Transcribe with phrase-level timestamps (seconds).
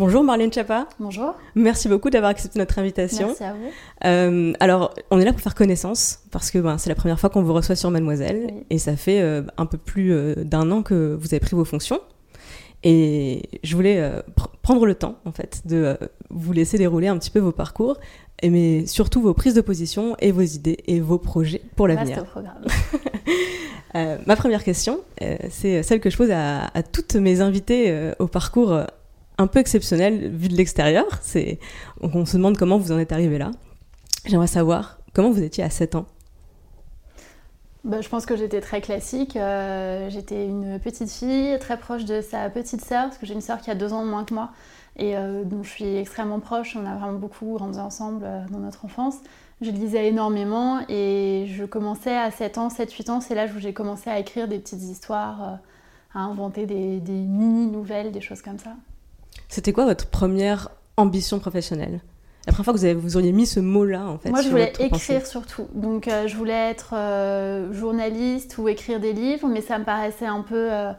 [0.00, 0.88] Bonjour Marlène Chapa.
[0.98, 1.34] Bonjour.
[1.54, 3.26] Merci beaucoup d'avoir accepté notre invitation.
[3.26, 3.68] Merci à vous.
[4.06, 7.28] Euh, alors, on est là pour faire connaissance, parce que ben, c'est la première fois
[7.28, 8.64] qu'on vous reçoit sur Mademoiselle, Oui.
[8.70, 11.66] et ça fait euh, un peu plus euh, d'un an que vous avez pris vos
[11.66, 12.00] fonctions.
[12.82, 14.00] Et je voulais
[14.38, 15.98] pr- prendre le temps, en fait, de
[16.30, 17.98] vous laisser dérouler un petit peu vos parcours,
[18.40, 22.24] et mais surtout vos prises de position et vos idées et vos projets pour l'avenir.
[23.94, 25.00] Ma première question,
[25.50, 28.80] c'est celle que je pose à, à toutes mes invitées au parcours
[29.40, 31.06] un peu exceptionnel vu de l'extérieur.
[31.22, 31.58] C'est
[32.02, 33.50] on se demande comment vous en êtes arrivé là.
[34.26, 36.06] J'aimerais savoir comment vous étiez à 7 ans.
[37.82, 39.36] Bah, je pense que j'étais très classique.
[39.36, 43.40] Euh, j'étais une petite fille très proche de sa petite sœur, parce que j'ai une
[43.40, 44.50] sœur qui a deux ans de moins que moi
[44.96, 46.76] et euh, dont je suis extrêmement proche.
[46.76, 49.16] On a vraiment beaucoup grandi ensemble euh, dans notre enfance.
[49.62, 53.72] Je lisais énormément et je commençais à 7 ans, 7-8 ans, c'est l'âge où j'ai
[53.72, 55.60] commencé à écrire des petites histoires,
[56.14, 58.74] à inventer des, des mini-nouvelles, des choses comme ça.
[59.48, 62.00] C'était quoi votre première ambition professionnelle?
[62.46, 64.48] La première fois que vous, avez, vous auriez mis ce mot-là en fait Moi, je
[64.48, 65.20] voulais écrire pensée.
[65.24, 65.66] surtout.
[65.74, 70.26] Donc, euh, je voulais être euh, journaliste ou écrire des livres, mais ça me paraissait
[70.26, 70.92] un peu, euh,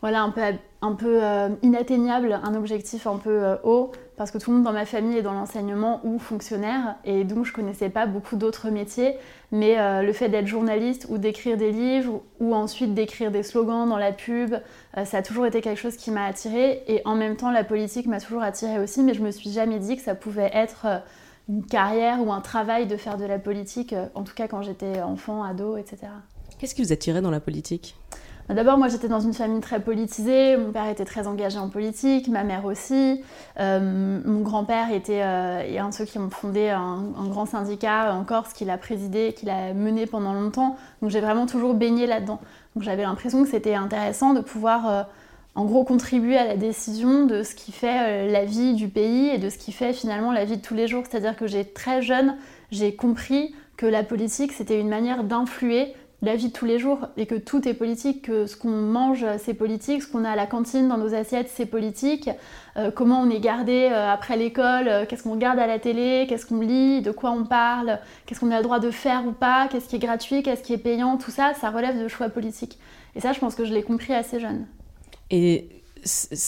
[0.00, 0.42] voilà, un peu,
[0.80, 1.20] un peu
[1.62, 5.22] inatteignable, un objectif un peu haut, parce que tout le monde dans ma famille est
[5.22, 9.16] dans l'enseignement ou fonctionnaire, et donc je connaissais pas beaucoup d'autres métiers.
[9.50, 13.88] Mais euh, le fait d'être journaliste ou d'écrire des livres ou ensuite d'écrire des slogans
[13.88, 14.54] dans la pub,
[14.96, 16.84] euh, ça a toujours été quelque chose qui m'a attirée.
[16.86, 19.80] Et en même temps, la politique m'a toujours attirée aussi, mais je me suis jamais
[19.80, 20.98] dit que ça pouvait être euh,
[21.48, 25.02] une carrière ou un travail de faire de la politique, en tout cas quand j'étais
[25.02, 26.12] enfant, ado, etc.
[26.60, 27.96] Qu'est-ce qui vous attirait dans la politique?
[28.48, 32.28] D'abord, moi j'étais dans une famille très politisée, mon père était très engagé en politique,
[32.28, 33.22] ma mère aussi.
[33.60, 38.24] Euh, mon grand-père était euh, un de ceux qui ont fondé un, grand syndicat en
[38.24, 40.76] Corse qu'il a présidé, qu'il a mené pendant longtemps.
[41.00, 42.40] Donc j'ai vraiment toujours baigné là-dedans.
[42.74, 45.02] Donc j'avais l'impression que c'était intéressant de pouvoir euh,
[45.54, 49.38] en gros contribuer à la décision de ce qui fait la vie du pays et
[49.38, 51.04] de ce qui fait finalement la vie de tous les jours.
[51.08, 52.36] C'est-à-dire que j'ai très jeune,
[52.70, 57.08] j'ai compris que la politique c'était une manière d'influer la vie de tous les jours
[57.16, 60.36] et que tout est politique, que ce qu'on mange c'est politique, ce qu'on a à
[60.36, 62.30] la cantine dans nos assiettes c'est politique,
[62.76, 66.26] euh, comment on est gardé euh, après l'école, euh, qu'est-ce qu'on regarde à la télé,
[66.28, 69.32] qu'est-ce qu'on lit, de quoi on parle, qu'est-ce qu'on a le droit de faire ou
[69.32, 72.28] pas, qu'est-ce qui est gratuit, qu'est-ce qui est payant, tout ça, ça relève de choix
[72.28, 72.78] politiques.
[73.16, 74.66] Et ça je pense que je l'ai compris assez jeune.
[75.30, 75.68] Et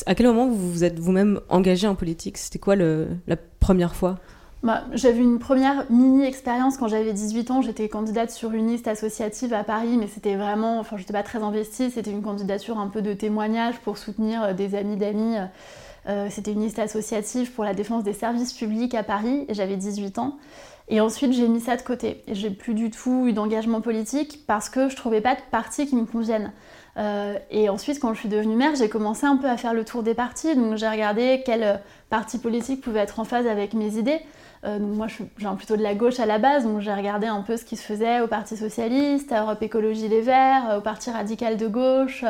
[0.07, 2.39] à quel moment vous vous êtes vous-même engagé en politique?
[2.39, 4.21] C'était quoi la première fois?
[4.65, 7.61] Bah, j'avais une première mini-expérience quand j'avais 18 ans.
[7.61, 10.81] J'étais candidate sur une liste associative à Paris, mais c'était vraiment.
[10.81, 11.91] Enfin, j'étais pas très investie.
[11.91, 15.37] C'était une candidature un peu de témoignage pour soutenir euh, des amis d'amis.
[16.09, 19.45] Euh, c'était une liste associative pour la défense des services publics à Paris.
[19.49, 20.39] et J'avais 18 ans.
[20.89, 22.23] Et ensuite, j'ai mis ça de côté.
[22.29, 25.97] J'ai plus du tout eu d'engagement politique parce que je trouvais pas de parti qui
[25.97, 26.53] me convienne.
[26.97, 29.85] Euh, et ensuite, quand je suis devenue maire, j'ai commencé un peu à faire le
[29.85, 30.55] tour des partis.
[30.55, 31.77] Donc, j'ai regardé quel euh,
[32.11, 34.21] parti politique pouvait être en phase avec mes idées.
[34.65, 35.25] Euh, donc moi, je suis-
[35.57, 37.83] plutôt de la gauche à la base, donc j'ai regardé un peu ce qui se
[37.85, 42.25] faisait au Parti Socialiste, à Europe Écologie Les Verts, euh, au Parti Radical de Gauche,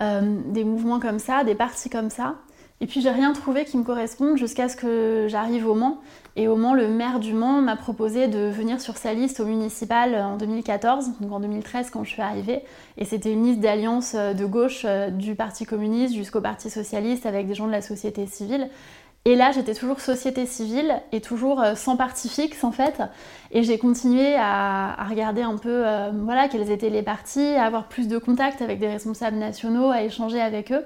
[0.00, 2.36] euh, des mouvements comme ça, des partis comme ça.
[2.80, 5.98] Et puis j'ai rien trouvé qui me corresponde jusqu'à ce que j'arrive au Mans.
[6.36, 9.44] Et au Mans, le maire du Mans m'a proposé de venir sur sa liste au
[9.44, 12.62] municipal en 2014, donc en 2013 quand je suis arrivée.
[12.96, 17.48] Et c'était une liste d'alliance euh, de gauche du Parti communiste jusqu'au Parti socialiste avec
[17.48, 18.68] des gens de la société civile.
[19.24, 23.02] Et là, j'étais toujours société civile et toujours euh, sans parti fixe en fait.
[23.50, 27.88] Et j'ai continué à, regarder un peu euh, voilà, quels étaient les partis, à avoir
[27.88, 30.84] plus de contacts avec des responsables nationaux, à échanger avec eux.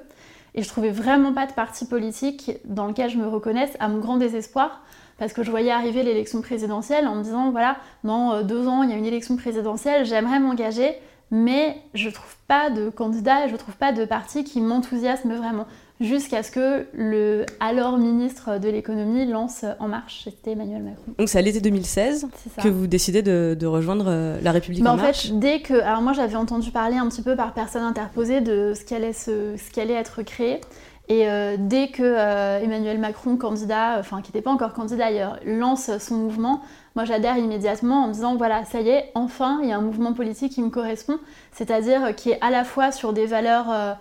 [0.54, 3.98] Et je trouvais vraiment pas de parti politique dans lequel je me reconnaisse, à mon
[3.98, 4.82] grand désespoir,
[5.18, 8.82] parce que je voyais arriver l'élection présidentielle en me disant voilà, dans euh, deux ans,
[8.82, 10.96] il y a une élection présidentielle, j'aimerais m'engager,
[11.32, 15.66] mais je trouve pas de candidat et je trouve pas de parti qui m'enthousiasme vraiment.
[16.00, 21.12] Jusqu'à ce que le alors ministre de l'économie lance En Marche, c'était Emmanuel Macron.
[21.16, 22.62] Donc c'est à l'été 2016 C'est ça.
[22.62, 25.28] que vous décidez de, de rejoindre euh, la République Bah, en en marche.
[25.28, 25.74] fait, dès que.
[25.80, 29.12] Alors, moi, j'avais entendu parler un petit peu par personne interposée de ce qui allait,
[29.12, 30.60] se- ce qui allait être créé.
[31.08, 35.38] Et euh, dès que euh, Emmanuel Macron, candidat, enfin qui n'était pas encore candidat d'ailleurs,
[35.46, 36.62] lance son mouvement,
[36.94, 39.82] moi j'adhère immédiatement en me disant voilà, ça y est, enfin il y a un
[39.82, 41.18] mouvement politique qui me correspond,
[41.52, 43.92] c'est-à-dire qui est à la fois sur des valeurs euh,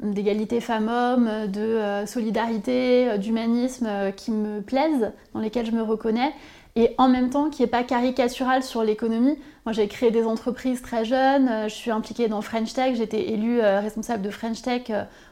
[0.00, 6.32] d'égalité femmes-hommes, de solidarité, d'humanisme qui me plaisent, dans lesquels je me reconnais,
[6.74, 9.38] et en même temps qui n'est pas caricatural sur l'économie.
[9.64, 13.60] Moi, j'ai créé des entreprises très jeunes, je suis impliquée dans French Tech, j'étais élue
[13.60, 14.90] responsable de French Tech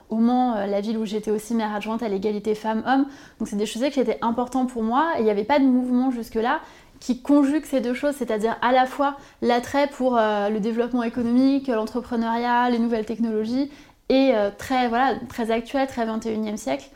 [0.08, 3.06] au Mans, la ville où j'étais aussi maire adjointe à l'égalité femmes-hommes.
[3.38, 5.64] Donc c'est des choses qui étaient importantes pour moi et il n'y avait pas de
[5.64, 6.60] mouvement jusque-là
[7.00, 11.68] qui conjugue ces deux choses, c'est-à-dire à la fois l'attrait pour euh, le développement économique,
[11.68, 13.70] l'entrepreneuriat, les nouvelles technologies,
[14.10, 16.90] et euh, très, voilà, très actuel, très 21e siècle,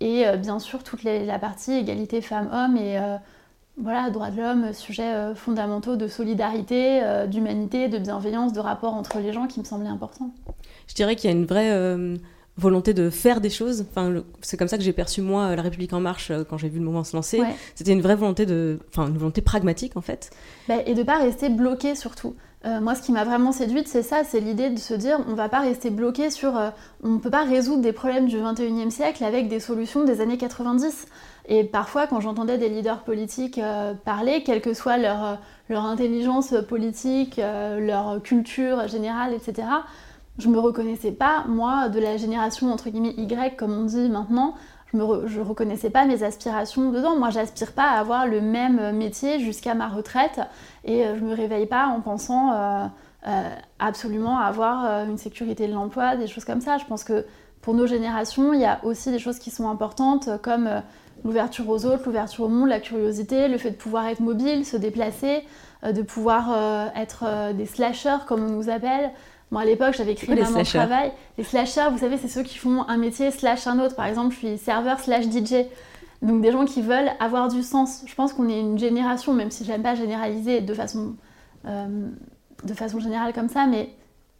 [0.00, 2.98] et euh, bien sûr toute la partie égalité femmes-hommes et
[3.78, 9.34] voilà, droits de l'homme, sujets fondamentaux de solidarité, d'humanité, de bienveillance, de rapport entre les
[9.34, 10.30] gens qui me semblaient importants.
[10.88, 11.98] Je dirais qu'il y a une vraie
[12.58, 13.84] volonté de faire des choses.
[13.90, 16.68] Enfin, c'est comme ça que j'ai perçu moi la République en marche euh, quand j'ai
[16.68, 17.42] vu le mouvement se lancer.
[17.74, 20.30] C'était une vraie volonté de, enfin, une volonté pragmatique en fait.
[20.68, 22.34] Bah, et de pas rester bloqué surtout.
[22.64, 25.34] Euh, moi, ce qui m'a vraiment séduite, c'est ça, c'est l'idée de se dire, on
[25.34, 26.70] va pas rester bloqué sur, euh,
[27.04, 30.38] on ne peut pas résoudre des problèmes du 21e siècle avec des solutions des années
[30.38, 31.06] 90.
[31.48, 33.60] Et parfois, quand j'entendais des leaders politiques
[34.04, 35.38] parler, quelle que soit leur,
[35.68, 39.68] leur intelligence politique, leur culture générale, etc.,
[40.38, 44.54] je me reconnaissais pas, moi, de la génération entre guillemets Y, comme on dit maintenant,
[44.92, 47.16] je me reconnaissais pas mes aspirations dedans.
[47.16, 50.40] Moi, j'aspire pas à avoir le même métier jusqu'à ma retraite
[50.84, 52.86] et euh, je me réveille pas en pensant euh,
[53.26, 56.78] euh, absolument avoir une sécurité de l'emploi, des choses comme ça.
[56.78, 57.24] Je pense que
[57.62, 60.68] pour nos générations, il y a aussi des choses qui sont importantes comme
[61.24, 64.76] l'ouverture aux autres, l'ouverture au monde, la curiosité, le fait de pouvoir être mobile, se
[64.76, 65.42] déplacer,
[65.82, 69.10] de pouvoir être des slashers comme on nous appelle.
[69.50, 71.12] Moi, à l'époque, j'avais écrit Maman Travail.
[71.38, 73.94] Les slashers, vous savez, c'est ceux qui font un métier slash un autre.
[73.94, 75.66] Par exemple, je suis serveur slash DJ.
[76.22, 78.02] Donc, des gens qui veulent avoir du sens.
[78.06, 81.14] Je pense qu'on est une génération, même si j'aime pas généraliser de façon,
[81.66, 82.08] euh,
[82.64, 83.90] de façon générale comme ça, mais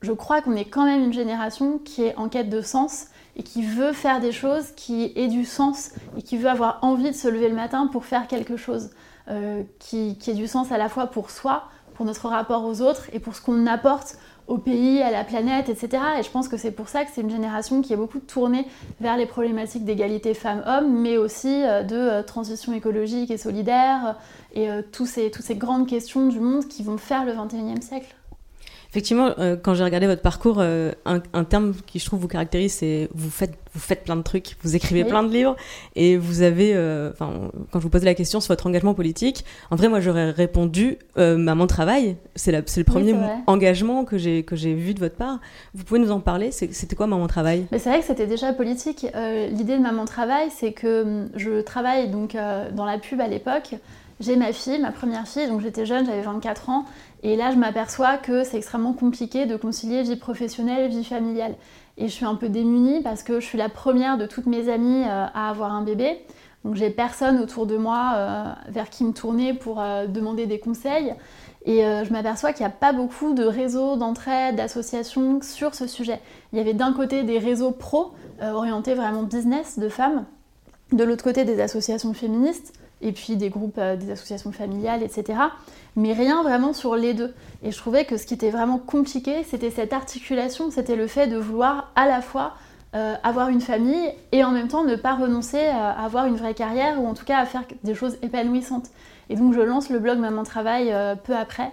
[0.03, 3.07] je crois qu'on est quand même une génération qui est en quête de sens
[3.37, 7.11] et qui veut faire des choses qui aient du sens et qui veut avoir envie
[7.11, 8.91] de se lever le matin pour faire quelque chose
[9.29, 11.65] euh, qui, qui ait du sens à la fois pour soi,
[11.95, 14.17] pour notre rapport aux autres et pour ce qu'on apporte
[14.49, 16.03] au pays, à la planète, etc.
[16.19, 18.67] Et je pense que c'est pour ça que c'est une génération qui est beaucoup tournée
[19.01, 24.17] vers les problématiques d'égalité femmes-hommes, mais aussi euh, de euh, transition écologique et solidaire,
[24.55, 28.16] et euh, ces, toutes ces grandes questions du monde qui vont faire le 21e siècle.
[28.97, 32.73] Effectivement, euh, quand j'ai regardé votre parcours, euh, un, terme qui je trouve vous caractérise,
[32.73, 35.55] c'est vous faites, vous faites plein de trucs, vous écrivez plein de livres,
[35.97, 39.77] et vous avez, euh, quand je vous posais la question sur votre engagement politique, en
[39.77, 43.15] vrai, moi j'aurais répondu Maman Travail, c'est le premier
[43.47, 45.41] engagement que j'ai vu de votre part.
[45.75, 47.67] Vous pouvez nous en parler C'était quoi Maman Travail?
[47.73, 49.07] C'est vrai que c'était déjà politique.
[49.51, 52.35] L'idée de Maman Travail, c'est que hum, je travaille donc
[52.75, 53.75] dans la pub à l'époque.
[54.19, 56.87] J'ai ma fille, ma première fille, donc j'étais jeune, j'avais 24 ans,
[57.23, 61.55] et là je m'aperçois que c'est extrêmement compliqué de concilier vie professionnelle et vie familiale.
[61.99, 64.69] Et je suis un peu démunie parce que je suis la première de toutes mes
[64.69, 66.19] amies euh, à avoir un bébé.
[66.65, 70.59] Donc j'ai personne autour de moi euh, vers qui me tourner pour euh, demander des
[70.59, 71.15] conseils.
[71.69, 76.21] Et je m'aperçois qu'il n'y a pas beaucoup de réseaux d'entraide, d'associations sur ce sujet.
[76.53, 80.27] Il y avait d'un côté des réseaux pro, orientés vraiment business de femmes,
[80.93, 85.41] de l'autre côté des associations féministes, et puis des groupes, des associations familiales, etc.
[85.97, 87.35] Mais rien vraiment sur les deux.
[87.63, 91.27] Et je trouvais que ce qui était vraiment compliqué, c'était cette articulation, c'était le fait
[91.27, 92.55] de vouloir à la fois
[92.95, 96.55] euh, avoir une famille et en même temps ne pas renoncer à avoir une vraie
[96.55, 98.87] carrière ou en tout cas à faire des choses épanouissantes.
[99.31, 101.73] Et donc je lance le blog Maman Travail euh, peu après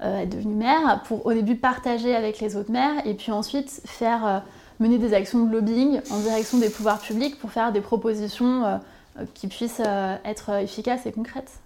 [0.00, 4.42] être devenue mère pour au début partager avec les autres mères et puis ensuite faire
[4.78, 8.80] mener des actions de lobbying en direction des pouvoirs publics pour faire des propositions
[9.20, 11.60] euh, qui puissent euh, être efficaces et concrètes.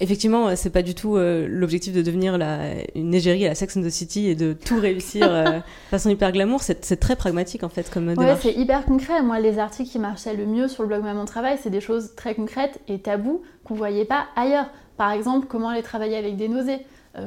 [0.00, 3.76] Effectivement, euh, c'est pas du tout l'objectif de devenir la, une égérie à la Sex
[3.76, 5.60] and the City et de tout réussir de
[5.90, 6.62] façon hyper glamour.
[6.62, 9.22] C'est très pragmatique en fait comme ouais, c'est hyper concret.
[9.22, 12.14] Moi, les articles qui marchaient le mieux sur le blog Maman Travail, c'est des choses
[12.16, 14.66] très concrètes et tabous qu'on voyait pas ailleurs.
[14.96, 16.78] Par exemple, comment aller travailler avec des nausées,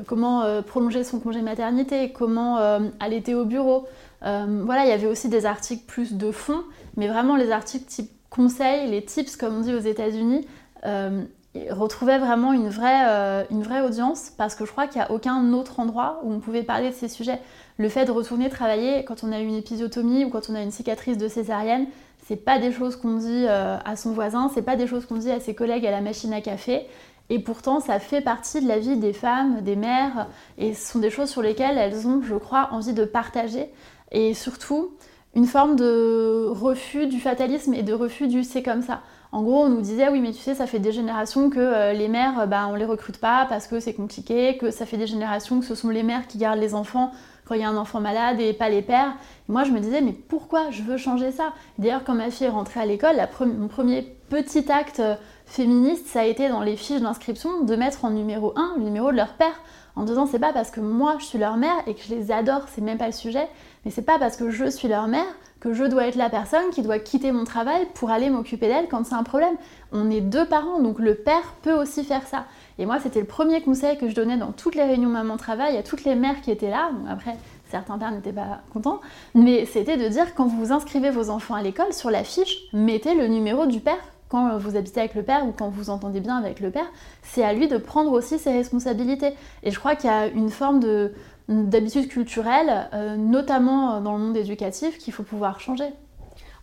[0.06, 2.58] comment prolonger son congé maternité, comment
[3.00, 3.86] allaiter au bureau.
[4.22, 6.64] voilà, il y avait aussi des articles plus de fond,
[6.96, 10.48] mais vraiment les articles type conseils, les tips, comme on dit aux États-Unis,
[10.86, 11.24] euh,
[11.72, 15.12] retrouvaient vraiment une vraie, euh, une vraie audience parce que je crois qu'il n'y a
[15.12, 17.40] aucun autre endroit où on pouvait parler de ces sujets.
[17.78, 20.72] Le fait de retourner travailler quand on a une épisiotomie ou quand on a une
[20.72, 21.88] cicatrice de césarienne,
[22.28, 25.18] c'est pas des choses qu'on dit euh, à son voisin, c'est pas des choses qu'on
[25.18, 26.88] dit à ses collègues à la machine à café.
[27.30, 31.00] Et pourtant, ça fait partie de la vie des femmes, des mères, et ce sont
[31.00, 33.70] des choses sur lesquelles elles ont, je crois, envie de partager.
[34.12, 34.92] Et surtout,
[35.36, 39.02] une forme de refus du fatalisme et de refus du c'est comme ça.
[39.32, 41.94] En gros, on nous disait oui, mais tu sais, ça fait des générations que euh,
[41.94, 45.08] les mères, bah, on les recrute pas parce que c'est compliqué, que ça fait des
[45.08, 47.12] générations que ce sont les mères qui gardent les enfants
[47.46, 49.14] quand il y a un enfant malade et pas les pères.
[49.48, 51.54] Moi, je me disais, mais pourquoi je veux changer ça?
[51.78, 55.16] D'ailleurs, quand ma fille est rentrée à l'école, mon premier petit acte euh,
[55.46, 59.12] féministe, ça a été dans les fiches d'inscription de mettre en numéro 1 le numéro
[59.12, 59.62] de leur père.
[59.96, 62.32] En disant, c'est pas parce que moi je suis leur mère et que je les
[62.32, 63.48] adore, c'est même pas le sujet,
[63.84, 65.26] mais c'est pas parce que je suis leur mère
[65.60, 68.88] que je dois être la personne qui doit quitter mon travail pour aller m'occuper d'elle
[68.90, 69.56] quand c'est un problème.
[69.92, 72.46] On est deux parents, donc le père peut aussi faire ça.
[72.80, 75.84] Et moi, c'était le premier conseil que je donnais dans toutes les réunions maman-travail à
[75.84, 76.92] toutes les mères qui étaient là.
[77.10, 77.36] après,
[77.70, 79.02] certains pères n'étaient pas contents,
[79.34, 83.16] mais c'était de dire quand vous inscrivez vos enfants à l'école, sur la fiche, mettez
[83.16, 83.98] le numéro du père
[84.30, 86.88] quand vous habitez avec le père ou quand vous entendez bien avec le père,
[87.24, 89.34] c'est à lui de prendre aussi ses responsabilités.
[89.64, 91.14] Et je crois qu'il y a une forme de
[91.50, 95.94] d'habitude culturelle, euh, notamment dans le monde éducatif, qu'il faut pouvoir changer.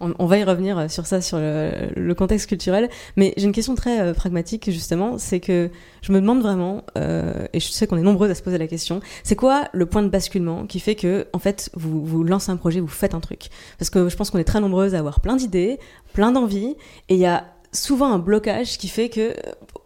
[0.01, 2.91] On, va y revenir sur ça, sur le, contexte culturel.
[3.17, 5.19] Mais j'ai une question très euh, pragmatique, justement.
[5.19, 5.71] C'est que
[6.03, 8.67] je me demande vraiment, euh, et je sais qu'on est nombreux à se poser la
[8.67, 12.51] question, c'est quoi le point de basculement qui fait que, en fait, vous, vous lancez
[12.51, 13.49] un projet, vous faites un truc?
[13.79, 15.79] Parce que je pense qu'on est très nombreuses à avoir plein d'idées,
[16.13, 16.77] plein d'envies,
[17.09, 19.35] et il y a souvent un blocage qui fait que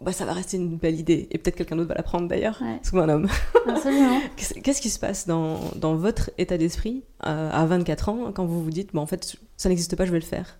[0.01, 2.61] bah, ça va rester une belle idée et peut-être quelqu'un d'autre va la prendre d'ailleurs,
[2.83, 3.27] souvent un homme.
[4.37, 8.63] Qu'est-ce qui se passe dans, dans votre état d'esprit euh, à 24 ans quand vous
[8.63, 10.57] vous dites bon, en fait ça n'existe pas, je vais le faire?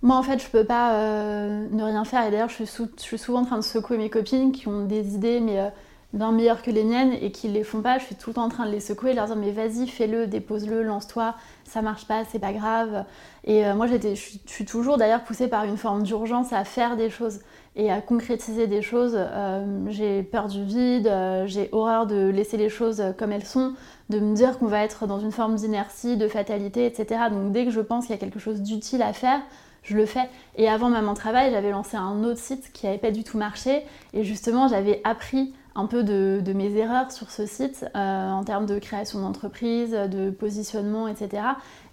[0.00, 2.24] Moi, en fait, je peux pas euh, ne rien faire.
[2.24, 5.14] Et d'ailleurs, je, je, suis souvent en train de secouer mes copines qui ont des
[5.14, 5.68] idées, mais euh,
[6.12, 7.98] bien meilleures que les miennes et qui les font pas.
[7.98, 10.26] Je suis tout le temps en train de les secouer, leur dire mais vas-y, fais-le,
[10.26, 11.34] dépose-le, lance-toi,
[11.64, 13.04] ça marche pas, c'est pas grave.
[13.44, 17.40] Et moi, je suis toujours d'ailleurs poussée par une forme d'urgence à faire des choses
[17.78, 19.16] et à concrétiser des choses.
[19.16, 23.74] Euh, j'ai peur du vide, euh, j'ai horreur de laisser les choses comme elles sont,
[24.10, 27.22] de me dire qu'on va être dans une forme d'inertie, de fatalité, etc.
[27.30, 29.40] Donc dès que je pense qu'il y a quelque chose d'utile à faire,
[29.84, 30.28] je le fais.
[30.56, 33.84] Et avant Maman Travail, j'avais lancé un autre site qui n'avait pas du tout marché.
[34.12, 38.66] Et justement, j'avais appris un peu de, mes erreurs sur ce site euh, en termes
[38.66, 41.42] de création d'entreprise, de positionnement, etc.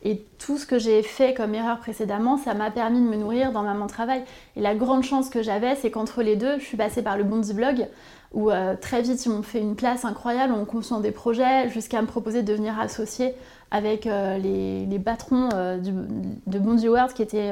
[0.03, 3.51] Et tout ce que j'ai fait comme erreur précédemment, ça m'a permis de me nourrir
[3.51, 4.23] dans Maman Travail.
[4.55, 7.23] Et la grande chance que j'avais, c'est qu'entre les deux, je suis passée par le
[7.23, 7.87] Bondi Blog,
[8.33, 12.01] où euh, très vite ils m'ont fait une place incroyable en confiant des projets, jusqu'à
[12.01, 13.33] me proposer de devenir associée
[13.71, 17.51] avec euh, les, patrons de Bondi World, qui était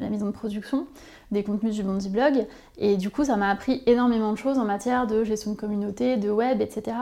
[0.00, 0.86] la maison de production
[1.30, 2.46] des contenus du Bondi Blog.
[2.78, 6.16] Et du coup, ça m'a appris énormément de choses en matière de gestion de communauté,
[6.16, 6.96] de web, etc.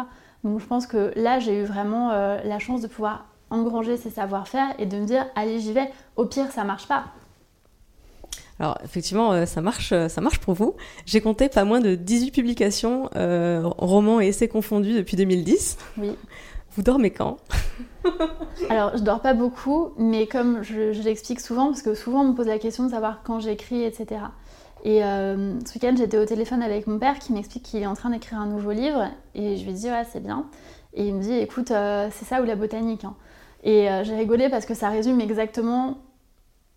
[0.44, 4.74] Donc je pense que là, j'ai eu vraiment la chance de pouvoir engranger ses savoir-faire
[4.78, 7.04] et de me dire allez j'y vais, au pire ça marche pas.
[8.58, 10.76] Alors effectivement, euh, ça marche, euh, ça marche pour vous.
[11.04, 15.76] J'ai compté pas moins de 18 publications, euh, romans et essais confondus depuis 2010.
[15.98, 16.12] Oui.
[16.76, 17.38] Vous dormez quand?
[18.70, 22.34] Alors je dors pas beaucoup, mais comme je, l'explique souvent, parce que souvent on me
[22.34, 24.20] pose la question de savoir quand j'écris, etc.
[24.84, 28.10] Et ce week-end j'étais au téléphone avec mon père qui m'explique qu'il est en train
[28.10, 30.46] d'écrire un nouveau livre, et je lui dis ouais c'est bien.
[30.94, 33.04] Et il me dit écoute c'est ça ou la botanique.
[33.04, 33.16] Hein.
[33.66, 35.98] Et euh, j'ai rigolé parce que ça résume exactement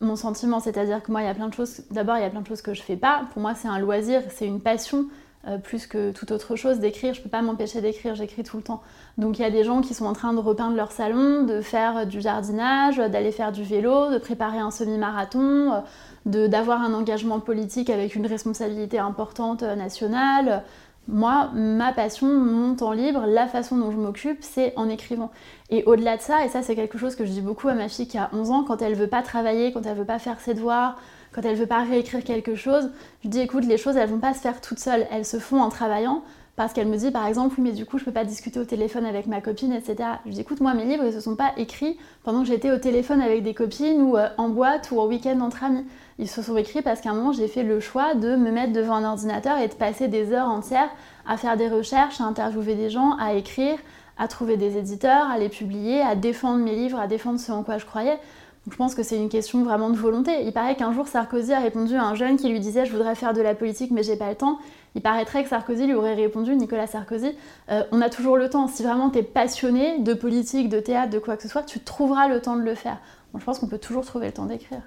[0.01, 1.83] mon sentiment, c'est-à-dire que moi, il y a plein de choses.
[1.91, 3.27] D'abord, il y a plein de choses que je fais pas.
[3.31, 5.05] Pour moi, c'est un loisir, c'est une passion.
[5.47, 8.63] Euh, plus que toute autre chose d'écrire, je peux pas m'empêcher d'écrire, j'écris tout le
[8.63, 8.81] temps.
[9.17, 11.61] Donc il y a des gens qui sont en train de repeindre leur salon, de
[11.61, 15.81] faire du jardinage, d'aller faire du vélo, de préparer un semi-marathon,
[16.25, 20.63] euh, d'avoir un engagement politique avec une responsabilité importante nationale,
[21.11, 25.31] moi, ma passion, mon temps libre, la façon dont je m'occupe, c'est en écrivant.
[25.71, 27.89] Et au-delà de ça, et ça c'est quelque chose que je dis beaucoup à ma
[27.89, 30.39] fille qui a 11 ans, quand elle veut pas travailler, quand elle veut pas faire
[30.39, 30.97] ses devoirs,
[31.31, 32.89] quand elle veut pas réécrire quelque chose,
[33.23, 35.61] je dis écoute, les choses elles vont pas se faire toutes seules, elles se font
[35.61, 36.23] en travaillant.
[36.59, 38.65] Parce qu'elle me dit par exemple, oui, mais du coup, je peux pas discuter au
[38.65, 40.09] téléphone avec ma copine, etc.
[40.25, 42.77] Je dis écoute, moi, mes livres, ils se sont pas écrits pendant que j'étais au
[42.77, 45.85] téléphone avec des copines ou euh, en boîte ou en week-end entre amis.
[46.17, 48.73] Ils se sont écrits parce qu'à un moment, j'ai fait le choix de me mettre
[48.73, 50.89] devant un ordinateur et de passer des heures entières
[51.25, 53.77] à faire des recherches, à interviewer des gens, à écrire,
[54.19, 57.63] à trouver des éditeurs, à les publier, à défendre mes livres, à défendre ce en
[57.63, 58.19] quoi je croyais.
[58.65, 60.43] Donc je pense que c'est une question vraiment de volonté.
[60.43, 63.15] Il paraît qu'un jour Sarkozy a répondu à un jeune qui lui disait je voudrais
[63.15, 64.59] faire de la politique mais j'ai pas le temps.
[64.95, 67.31] Il paraîtrait que Sarkozy lui aurait répondu, Nicolas Sarkozy,
[67.71, 68.67] euh, on a toujours le temps.
[68.67, 71.79] Si vraiment tu es passionné de politique, de théâtre, de quoi que ce soit, tu
[71.79, 72.97] trouveras le temps de le faire.
[73.37, 74.81] je pense qu'on peut toujours trouver le temps d'écrire.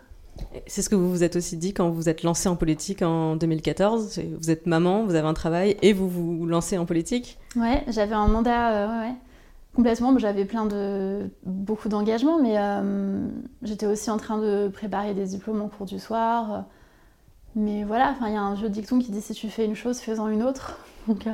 [0.67, 3.37] C'est ce que vous vous êtes aussi dit quand vous êtes lancé en politique en
[3.37, 4.21] 2014.
[4.39, 8.15] Vous êtes maman, vous avez un travail et vous vous lancez en politique Ouais, j'avais
[8.15, 9.15] un mandat, euh, ouais,
[9.75, 10.17] complètement.
[10.19, 13.27] J'avais plein de beaucoup d'engagement, mais euh,
[13.63, 16.65] j'étais aussi en train de préparer des diplômes en cours du soir.
[17.55, 19.99] Mais voilà, il y a un vieux dicton qui dit si tu fais une chose,
[19.99, 20.79] fais-en une autre.
[21.09, 21.31] Euh,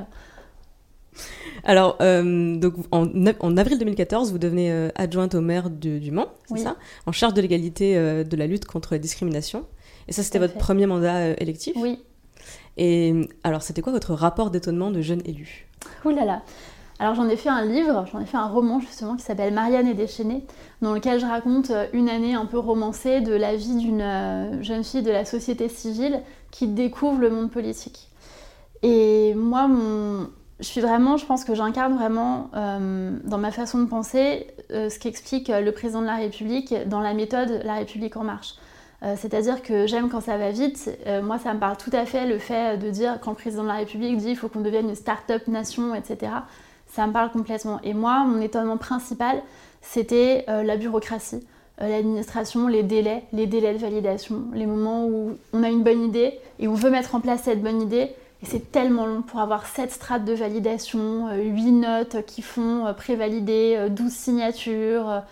[1.65, 6.59] alors, euh, donc en, avril 2014, vous devenez euh, adjointe au maire du Mans, c'est
[6.59, 6.77] ça?
[7.07, 9.67] En charge de l'égalité euh, de la lutte contre la discrimination.
[10.07, 11.75] Et ça, c'était votre premier mandat électif?
[11.77, 12.01] Oui.
[12.77, 15.69] Et alors, c'était quoi votre rapport d'étonnement de jeune élu?
[16.05, 16.43] Ouh là là
[16.99, 19.87] Alors j'en ai fait un livre, j'en ai fait un roman justement qui s'appelle Marianne
[19.87, 20.45] et déchaînée,
[20.81, 24.63] dans lequel je raconte euh, une année un peu romancée de la vie d'une euh,
[24.63, 28.09] jeune fille de la société civile qui découvre le monde politique.
[28.83, 29.69] Et moi,
[30.61, 34.99] je suis vraiment, je pense que j'incarne vraiment euh, dans ma façon de penser ce
[34.99, 38.55] qu'explique le président de la République dans la méthode La République en marche.
[39.17, 40.91] C'est-à-dire que j'aime quand ça va vite.
[41.23, 43.69] moi, ça me parle tout à fait le fait de dire quand le président de
[43.69, 46.33] la République dit il faut qu'on devienne une start-up nation, etc
[46.89, 47.81] ça me parle complètement.
[47.85, 49.43] Et moi, mon étonnement principal,
[49.83, 51.47] c'était euh, la bureaucratie,
[51.81, 56.03] euh, l'administration, les délais, les délais de validation, les moments où on a une bonne
[56.03, 58.11] idée et on veut mettre en place cette bonne idée.
[58.43, 62.95] Et c'est tellement long pour avoir 7 strates de validation, 8 euh, notes qui font
[62.97, 65.23] prévalider, 12 signatures,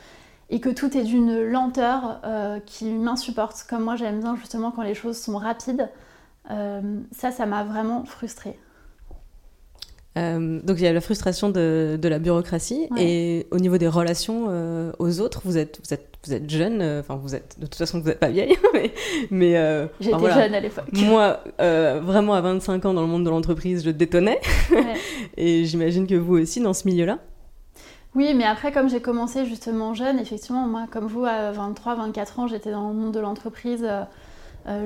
[0.50, 2.20] et que tout est d'une lenteur
[2.66, 3.64] qui m'insupporte.
[3.68, 5.88] Comme moi, j'aime bien justement quand les choses sont rapides.
[6.48, 8.58] ça, ça m'a vraiment frustrée.
[10.16, 14.46] Euh, donc il y a la frustration de, la bureaucratie et au niveau des relations
[14.48, 17.66] euh, aux autres, vous êtes, vous êtes, vous êtes jeune, euh, enfin vous êtes de
[17.66, 18.56] toute façon vous n'êtes pas vieille,
[19.30, 20.86] mais, j'étais jeune à l'époque.
[20.92, 24.40] Moi, vraiment à 25 ans dans le monde de l'entreprise, je détonnais
[25.36, 27.18] et j'imagine que vous aussi dans ce milieu-là.
[28.14, 32.46] Oui, mais après, comme j'ai commencé justement jeune, effectivement, moi, comme vous, à 23-24 ans,
[32.46, 33.86] j'étais dans le monde de l'entreprise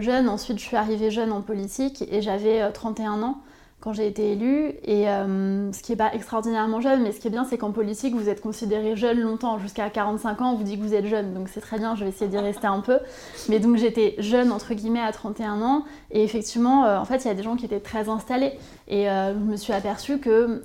[0.01, 0.29] jeune.
[0.29, 3.39] Ensuite, je suis arrivée jeune en politique et j'avais 31 ans
[3.81, 4.75] quand j'ai été élue.
[4.85, 7.73] Et euh, ce qui n'est pas extraordinairement jeune, mais ce qui est bien, c'est qu'en
[7.73, 9.59] politique, vous êtes considéré jeune longtemps.
[9.59, 11.33] Jusqu'à 45 ans, on vous dit que vous êtes jeune.
[11.35, 12.99] Donc c'est très bien, je vais essayer d'y rester un peu.
[13.49, 15.85] Mais donc j'étais jeune, entre guillemets, à 31 ans.
[16.11, 18.53] Et effectivement, euh, en fait, il y a des gens qui étaient très installés.
[18.89, 20.63] Et euh, je me suis aperçue que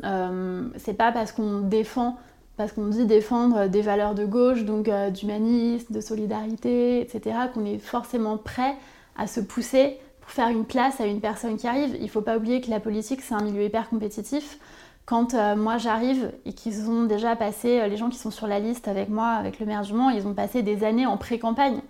[0.78, 2.18] c'est pas parce qu'on défend
[2.58, 7.80] parce qu'on dit défendre des valeurs de gauche, donc d'humanisme, de solidarité, etc., qu'on est
[7.80, 8.76] forcément prêt
[9.18, 11.96] à se pousser pour faire une place à une personne qui arrive.
[11.96, 14.58] Il ne faut pas oublier que la politique, c'est un milieu hyper compétitif.
[15.06, 18.48] Quand euh, moi j'arrive et qu'ils ont déjà passé, euh, les gens qui sont sur
[18.48, 21.18] la liste avec moi, avec le maire du Mans, ils ont passé des années en
[21.18, 21.82] pré-campagne.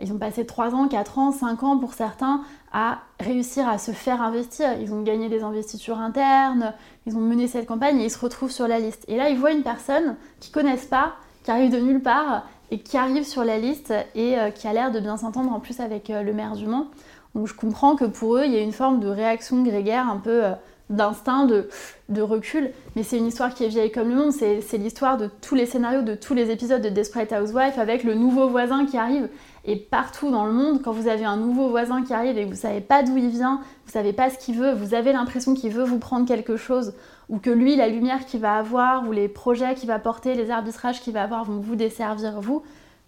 [0.00, 2.42] Ils ont passé 3 ans, 4 ans, 5 ans pour certains
[2.72, 4.78] à réussir à se faire investir.
[4.80, 6.74] Ils ont gagné des investitures internes,
[7.06, 9.04] ils ont mené cette campagne et ils se retrouvent sur la liste.
[9.08, 12.80] Et là, ils voient une personne qu'ils connaissent pas, qui arrive de nulle part et
[12.80, 15.80] qui arrive sur la liste et euh, qui a l'air de bien s'entendre en plus
[15.80, 16.88] avec le maire du Mans.
[17.34, 20.16] Donc je comprends que pour eux, il y a une forme de réaction grégaire, un
[20.16, 20.52] peu euh,
[20.90, 22.70] d'instinct, de, recul.
[22.96, 24.32] Mais c'est une histoire qui est vieille comme le monde.
[24.32, 28.14] C'est l'histoire de tous les scénarios, de tous les épisodes de Desperate Housewife avec le
[28.14, 29.28] nouveau voisin qui arrive.
[29.64, 32.50] Et partout dans le monde, quand vous avez un nouveau voisin qui arrive et que
[32.50, 35.52] vous savez pas d'où il vient, vous savez pas ce qu'il veut, vous avez l'impression
[35.54, 36.94] qu'il veut vous prendre quelque chose,
[37.28, 40.50] ou que lui, la lumière qu'il va avoir, ou les projets qu'il va porter, les
[40.50, 42.62] arbitrages qu'il va avoir vont vous desservir vous,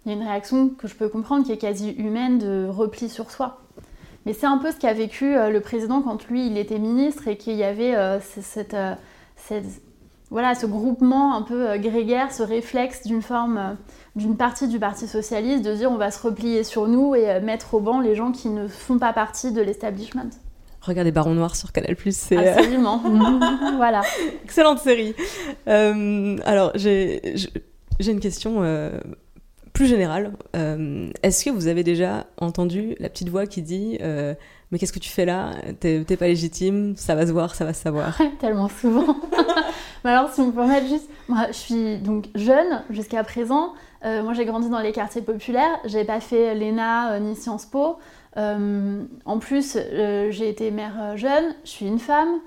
[0.05, 3.09] il y a une réaction que je peux comprendre qui est quasi humaine de repli
[3.09, 3.61] sur soi.
[4.25, 7.27] Mais c'est un peu ce qu'a vécu euh, le président quand lui, il était ministre
[7.27, 8.95] et qu'il y avait euh, euh,
[9.35, 9.65] cette,
[10.29, 13.77] voilà, ce groupement un peu grégaire, ce réflexe d'une forme,
[14.15, 17.73] d'une partie du Parti socialiste de dire on va se replier sur nous et mettre
[17.73, 20.29] au banc les gens qui ne font pas partie de l'establishment.
[20.81, 21.95] Regardez Baron Noir sur Canal+.
[22.11, 23.01] C'est Absolument.
[23.75, 24.01] voilà.
[24.43, 25.15] Excellente série.
[25.65, 27.21] alors, j'ai
[27.99, 28.61] une question
[29.73, 34.33] plus général, euh, est-ce que vous avez déjà entendu la petite voix qui dit euh,
[34.71, 35.51] Mais qu'est-ce que tu fais là?
[35.79, 39.15] T'es pas légitime, ça va se voir, ça va se savoir Tellement souvent
[40.03, 41.07] Mais alors, si on peut mettre juste.
[41.27, 43.73] Moi, je suis donc jeune jusqu'à présent.
[44.03, 45.77] Euh, moi, j'ai grandi dans les quartiers populaires.
[45.85, 47.97] J'ai pas fait l'ENA ni Sciences Po.
[48.35, 49.77] en plus,
[50.29, 51.55] j'ai été mère jeune.
[51.63, 52.39] Je suis une femme.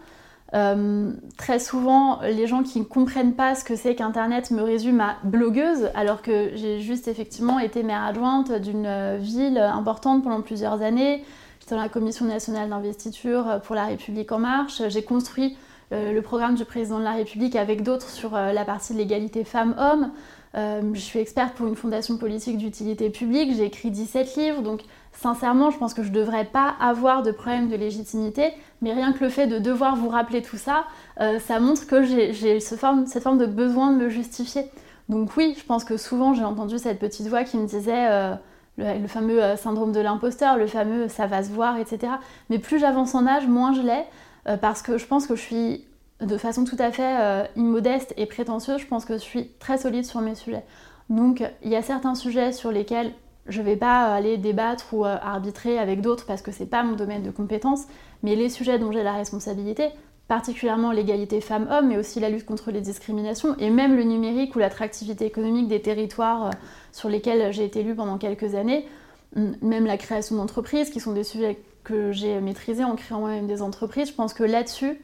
[0.54, 5.04] Euh, très souvent, les gens qui ne comprennent pas ce que c'est qu'Internet me résument
[5.04, 10.80] à blogueuse, alors que j'ai juste effectivement été maire adjointe d'une ville importante pendant plusieurs
[10.82, 11.24] années.
[11.60, 14.82] J'étais dans la Commission nationale d'investiture pour la République en marche.
[14.88, 15.56] J'ai construit
[15.92, 18.98] euh, le programme du président de la République avec d'autres sur euh, la partie de
[18.98, 20.10] l'égalité femmes-hommes.
[20.54, 23.54] je suis experte pour une fondation politique d'utilité publique.
[23.56, 24.82] J'ai écrit 17 livres, donc
[25.14, 29.12] sincèrement, je pense que je ne devrais pas avoir de problème de légitimité, mais rien
[29.12, 30.84] que le fait de devoir vous rappeler tout ça,
[31.20, 34.70] euh, ça montre que j'ai cette forme, de besoin de me justifier.
[35.08, 38.34] Donc oui, je pense que souvent j'ai entendu cette petite voix qui me disait euh,
[38.76, 42.12] le, fameux euh, syndrome de l'imposteur, le fameux ça va se voir, etc.
[42.50, 45.84] Mais plus j'avance en âge, moins je l'ai, parce que je pense que je suis
[46.20, 50.04] de façon tout à fait immodeste et prétentieuse, je pense que je suis très solide
[50.04, 50.64] sur mes sujets.
[51.08, 53.14] Donc il y a certains sujets sur lesquels
[53.46, 56.82] je ne vais pas aller débattre ou euh, arbitrer avec d'autres parce que c'est pas
[56.82, 57.84] mon domaine de compétence,
[58.22, 59.90] mais les sujets dont j'ai la responsabilité,
[60.28, 64.58] particulièrement l'égalité femmes-hommes, mais aussi la lutte contre les discriminations, et même le numérique ou
[64.58, 66.50] l'attractivité économique des territoires euh,
[66.92, 68.86] sur lesquels j'ai été élue pendant quelques années,
[69.34, 73.62] même la création d'entreprises, qui sont des sujets que j'ai maîtrisés en créant moi-même des
[73.62, 75.00] entreprises, je pense que là-dessus,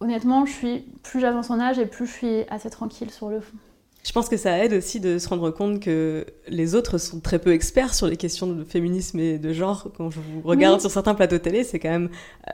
[0.00, 3.56] honnêtement, plus j'avance en âge et plus je suis assez tranquille sur le fond.
[4.04, 7.38] Je pense que ça aide aussi de se rendre compte que les autres sont très
[7.38, 9.88] peu experts sur les questions de féminisme et de genre.
[9.96, 12.10] Quand je vous regarde sur certains plateaux télé, c'est quand même,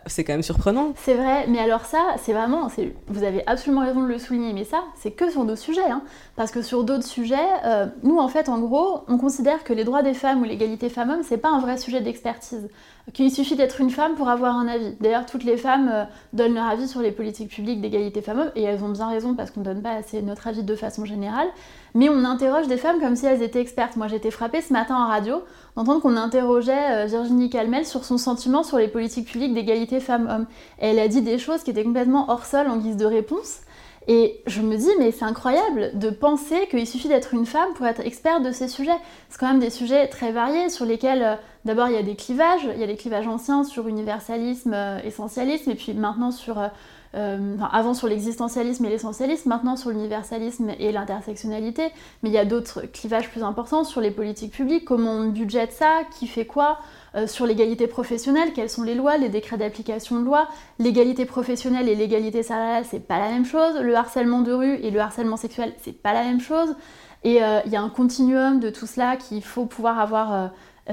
[0.07, 0.95] c'est quand même surprenant.
[0.97, 2.71] C'est vrai, mais alors ça, c'est vraiment,
[3.09, 6.03] vous avez absolument raison de le souligner, mais ça, c'est que sur nos sujets, hein.
[6.41, 9.85] Parce que sur d'autres sujets, euh, nous en fait, en gros, on considère que les
[9.85, 12.71] droits des femmes ou l'égalité femmes-hommes, c'est pas un vrai sujet d'expertise
[13.13, 14.95] qu'il suffit d'être une femme pour avoir un avis.
[15.01, 18.63] D'ailleurs, toutes les femmes euh, donnent leur avis sur les politiques publiques d'égalité femmes-hommes, et
[18.63, 21.49] elles ont bien raison parce qu'on ne donne pas assez notre avis de façon générale.
[21.95, 23.97] Mais on interroge des femmes comme si elles étaient expertes.
[23.97, 25.43] Moi, j'étais frappée ce matin en radio
[25.77, 30.47] d'entendre qu'on interrogeait euh, Virginie Calmel sur son sentiment sur les politiques publiques d'égalité femmes-hommes.
[30.81, 33.59] Et elle a dit des choses qui étaient complètement hors sol en guise de réponse.
[34.09, 37.87] Et je me dis, mais c'est incroyable de penser qu'il suffit d'être une femme pour
[37.87, 38.97] être experte de ces sujets.
[39.29, 41.35] C'est quand même des sujets très variés sur lesquels, euh,
[41.65, 42.67] d'abord, il y a des clivages.
[42.75, 46.59] Il y a des clivages anciens sur universalisme, euh, essentialisme, et puis maintenant sur.
[46.59, 51.89] Euh, enfin, avant sur l'existentialisme et l'essentialisme, maintenant sur l'universalisme et l'intersectionnalité,
[52.23, 55.73] mais il y a d'autres clivages plus importants sur les politiques publiques, comment on budgète
[55.73, 56.79] ça, qui fait quoi,
[57.27, 60.49] sur l'égalité professionnelle, quelles sont les lois, les décrets d'application de loi.
[60.79, 63.81] L'égalité professionnelle et l'égalité salariale, c'est pas la même chose.
[63.81, 66.75] Le harcèlement de rue et le harcèlement sexuel, c'est pas la même chose.
[67.23, 70.47] Et euh, il y a un continuum de tout cela qu'il faut pouvoir avoir euh,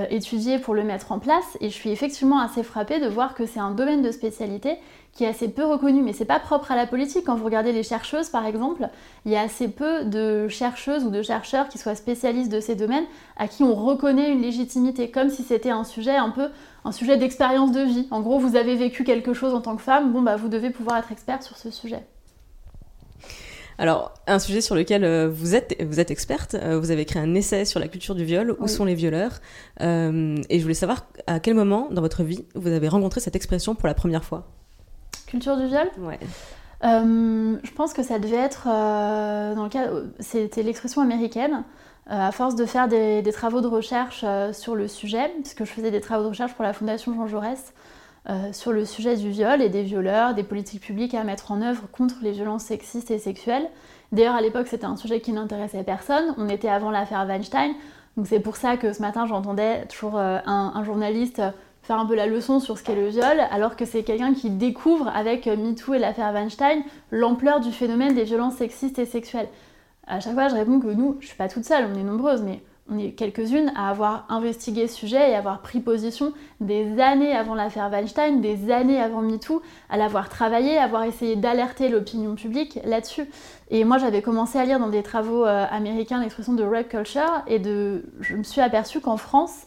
[0.10, 1.58] étudié pour le mettre en place.
[1.62, 4.78] Et je suis effectivement assez frappée de voir que c'est un domaine de spécialité
[5.14, 7.26] qui est assez peu reconnu, mais c'est pas propre à la politique.
[7.26, 8.88] Quand vous regardez les chercheuses, par exemple,
[9.26, 12.76] il y a assez peu de chercheuses ou de chercheurs qui soient spécialistes de ces
[12.76, 13.06] domaines
[13.36, 16.50] à qui on reconnaît une légitimité, comme si c'était un sujet un peu
[16.86, 18.08] un sujet d'expérience de vie.
[18.12, 20.70] En gros, vous avez vécu quelque chose en tant que femme, bon bah vous devez
[20.70, 22.06] pouvoir être experte sur ce sujet.
[23.80, 27.20] Alors, un sujet sur lequel euh, vous êtes, vous êtes experte, euh, vous avez écrit
[27.20, 29.34] un essai sur la culture du viol, où sont les violeurs,
[29.82, 33.36] euh, et je voulais savoir à quel moment dans votre vie vous avez rencontré cette
[33.36, 34.48] expression pour la première fois?
[35.28, 35.88] Culture du viol?
[36.00, 36.20] Ouais.
[36.84, 41.64] Euh, je pense que ça devait être euh, dans le cas, c'était l'expression américaine.
[42.10, 46.00] À force de faire des, travaux de recherche sur le sujet, puisque je faisais des
[46.00, 47.74] travaux de recherche pour la Fondation Jean Jaurès
[48.52, 51.84] sur le sujet du viol et des violeurs, des politiques publiques à mettre en œuvre
[51.92, 53.70] contre les violences sexistes et sexuelles.
[54.12, 56.34] D'ailleurs, à l'époque, c'était un sujet qui n'intéressait personne.
[56.38, 57.74] On était avant l'affaire Weinstein,
[58.18, 61.42] donc c'est pour ça que ce matin, j'entendais toujours un, un journaliste
[61.88, 64.50] faire un peu la leçon sur ce qu'est le viol, alors que c'est quelqu'un qui
[64.50, 69.48] découvre avec MeToo et l'affaire Weinstein l'ampleur du phénomène des violences sexistes et sexuelles.
[70.06, 72.42] À chaque fois, je réponds que nous, je suis pas toute seule, on est nombreuses,
[72.42, 77.36] mais on est quelques-unes à avoir investigué ce sujet et avoir pris position des années
[77.36, 82.36] avant l'affaire Weinstein, des années avant MeToo, à l'avoir travaillé, à avoir essayé d'alerter l'opinion
[82.36, 83.26] publique là-dessus.
[83.70, 87.44] Et moi, j'avais commencé à lire dans des travaux euh, américains l'expression de rape culture
[87.48, 88.06] et de...
[88.22, 89.66] je me suis aperçue qu'en France,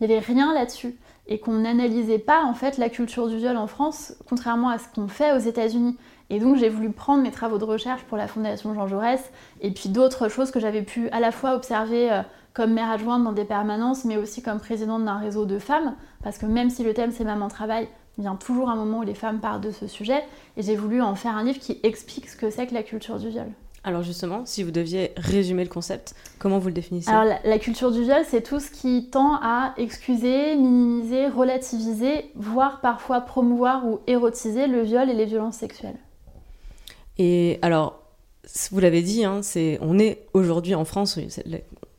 [0.00, 0.96] il n'y avait rien là-dessus
[1.28, 4.84] et qu'on n'analysait pas en fait la culture du viol en France, contrairement à ce
[4.94, 5.96] qu'on fait aux États-Unis.
[6.30, 9.20] Et donc j'ai voulu prendre mes travaux de recherche pour la Fondation Jean Jaurès
[9.60, 12.22] et puis d'autres choses que j'avais pu à la fois observer euh,
[12.54, 16.38] comme mère adjointe dans des permanences, mais aussi comme présidente d'un réseau de femmes, parce
[16.38, 17.88] que même si le thème c'est maman travail,
[18.18, 20.22] il vient toujours un moment où les femmes parlent de ce sujet,
[20.56, 23.18] et j'ai voulu en faire un livre qui explique ce que c'est que la culture
[23.18, 23.48] du viol.
[23.84, 27.10] Alors justement, si vous deviez résumer le concept, comment vous le définissez?
[27.10, 32.80] Alors la, culture du viol, c'est tout ce qui tend à excuser, minimiser, relativiser, voire
[32.80, 35.98] parfois promouvoir ou érotiser le viol et les violences sexuelles.
[37.18, 38.02] Et alors,
[38.70, 41.18] vous l'avez dit, hein, c'est, on est aujourd'hui en France,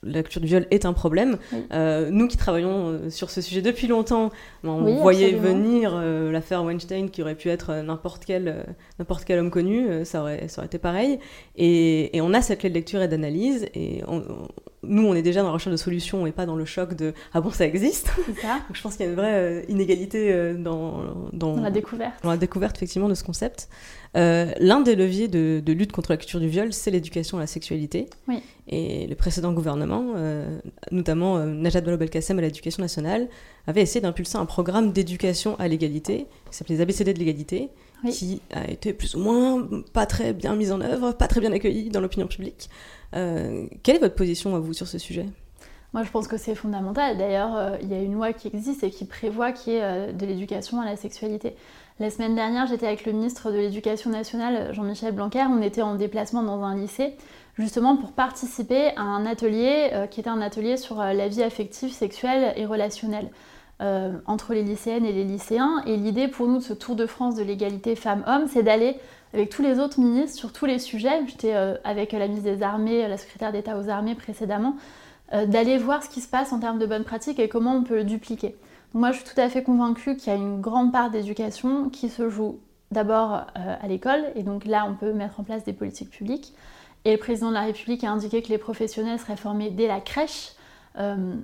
[0.04, 1.38] la culture du viol est un problème.
[1.72, 4.32] Euh, nous qui travaillons euh, sur ce sujet depuis longtemps,
[4.63, 8.66] on voyait venir euh, l'affaire Weinstein qui aurait pu être n'importe quel,
[9.00, 11.20] n'importe quel homme connu, ça, aurait, ça aurait été pareil.
[11.56, 14.02] Et, et on a cette clé de lecture et d'analyse, et
[14.84, 17.13] nous, on est déjà dans la recherche de solutions et pas dans le choc de
[17.34, 18.08] ah bon, ça existe.
[18.41, 18.60] Ça.
[18.67, 22.24] Donc, je pense qu'il y a une vraie inégalité dans, dans, la découverte.
[22.24, 23.69] Dans la découverte, effectivement, de ce concept.
[24.15, 27.48] L'un des leviers de, de, lutte contre la culture du viol, c'est l'éducation à la
[27.48, 28.10] sexualité.
[28.28, 28.41] Oui.
[28.67, 30.60] Et le précédent gouvernement, euh,
[30.91, 33.28] notamment euh, Najat Vallaud-Belkacem à l'éducation nationale,
[33.67, 37.69] avait essayé d'impulser un programme d'éducation à l'égalité, qui s'appelait les ABCD de l'égalité,
[38.10, 41.52] qui a été plus ou moins pas très bien mis en œuvre, pas très bien
[41.54, 42.69] accueilli dans l'opinion publique.
[43.15, 45.26] Euh, quelle est votre position à vous sur ce sujet?
[45.93, 47.17] Moi, je pense que c'est fondamental.
[47.17, 50.26] D'ailleurs, il y a une loi qui existe et qui prévoit qu'il y ait de
[50.26, 51.56] l'éducation à la sexualité.
[51.99, 55.43] La semaine dernière, j'étais avec le ministre de l'Éducation nationale, Jean-Michel Blanquer.
[55.47, 57.13] On était en déplacement dans un lycée
[57.58, 61.43] justement pour participer à un atelier euh, qui était un atelier sur euh, la vie
[61.43, 63.30] affective, sexuelle et relationnelle
[63.82, 65.84] euh, entre les lycéennes et les lycéens.
[65.86, 68.97] Et l'idée pour nous de ce Tour de France de l'égalité femmes-hommes, c'est d'aller
[69.34, 71.22] avec tous les autres ministres sur tous les sujets.
[71.28, 74.76] J'étais avec la ministre des Armées, la secrétaire d'État aux Armées précédemment,
[75.32, 77.96] d'aller voir ce qui se passe en termes de bonnes pratiques et comment on peut
[77.96, 78.56] le dupliquer.
[78.93, 82.10] moi, je suis tout à fait convaincue qu'il y a une grande part d'éducation qui
[82.10, 82.60] se joue
[82.91, 86.54] d'abord à l'école, et donc là on peut mettre en place des politiques publiques.
[87.06, 90.00] Et le président de la République a indiqué que les professionnels seraient formés dès la
[90.00, 90.53] crèche
[90.99, 91.36] euh,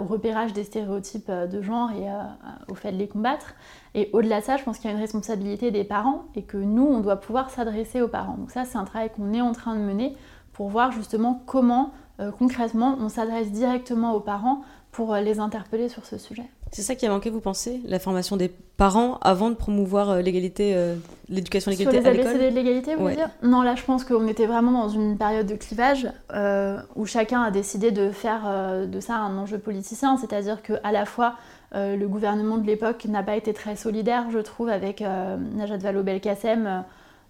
[0.00, 2.22] au repérage des stéréotypes euh, de genre et euh,
[2.68, 3.54] au fait de les combattre.
[3.94, 6.56] Et au-delà de ça, je pense qu'il y a une responsabilité des parents et que
[6.56, 8.36] nous, on doit pouvoir s'adresser aux parents.
[8.36, 10.16] Donc ça, c'est un travail qu'on est en train de mener
[10.52, 11.92] pour voir justement comment
[12.40, 16.50] concrètement on s'adresse directement aux parents pour les interpeller sur ce sujet.
[16.72, 20.20] C'est ça qui a manqué, vous pensez La formation des parents avant de promouvoir euh,
[20.20, 20.96] l'égalité, euh,
[21.28, 23.30] l'éducation l'égalité à Sur les ABCD de l'égalité, vous voulez dire?
[23.42, 27.42] Non, là, je pense qu'on était vraiment dans une période de clivage euh, où chacun
[27.42, 28.42] a décidé de faire
[28.86, 31.34] de ça un enjeu politicien, c'est-à-dire qu'à la fois
[31.74, 36.84] le gouvernement de l'époque n'a pas été très solidaire, je trouve, avec Najat Vallaud-Belkacem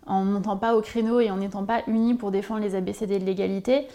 [0.07, 3.25] en montant pas au créneau et en n'étant pas unis pour défendre les ABCD de
[3.25, 3.87] l'égalité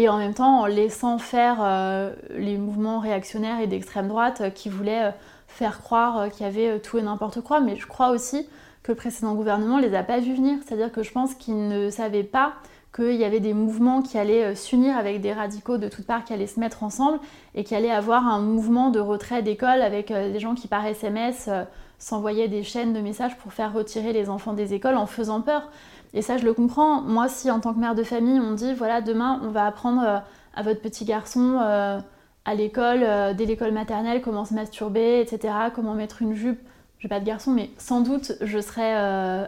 [0.00, 4.48] et en même temps en laissant faire euh, les mouvements réactionnaires et d'extrême droite euh,
[4.48, 5.10] qui voulaient euh,
[5.46, 7.60] faire croire qu'il y avait tout et n'importe quoi.
[7.60, 8.48] Mais je crois aussi
[8.82, 10.56] que le précédent gouvernement ne les a pas vus venir.
[10.64, 12.54] C'est-à-dire que je pense qu'ils ne savaient pas
[12.94, 16.32] qu'il y avait des mouvements qui allaient s'unir avec des radicaux de toutes parts qui
[16.32, 17.18] allaient se mettre ensemble
[17.54, 21.50] et qui allait avoir un mouvement de retrait d'école avec des gens qui par SMS
[21.98, 25.68] s'envoyaient des chaînes de messages pour faire retirer les enfants des écoles en faisant peur.
[26.14, 27.00] Et ça, je le comprends.
[27.02, 30.02] Moi, si en tant que mère de famille, on dit, voilà, demain, on va apprendre
[30.04, 30.18] euh,
[30.54, 31.98] à votre petit garçon euh,
[32.44, 36.60] à l'école, euh, dès l'école maternelle, comment se masturber, etc., comment mettre une jupe.
[36.98, 38.94] Je n'ai pas de garçon, mais sans doute, je serais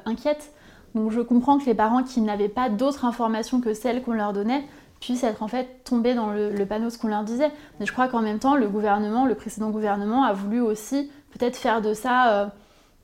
[0.07, 0.53] inquiète.
[0.94, 4.33] Donc je comprends que les parents qui n'avaient pas d'autres informations que celles qu'on leur
[4.33, 4.64] donnait
[5.01, 7.51] puissent être en fait tombés dans le, le panneau ce qu'on leur disait.
[7.79, 11.57] Mais je crois qu'en même temps, le gouvernement, le précédent gouvernement, a voulu aussi peut-être
[11.57, 12.53] faire de ça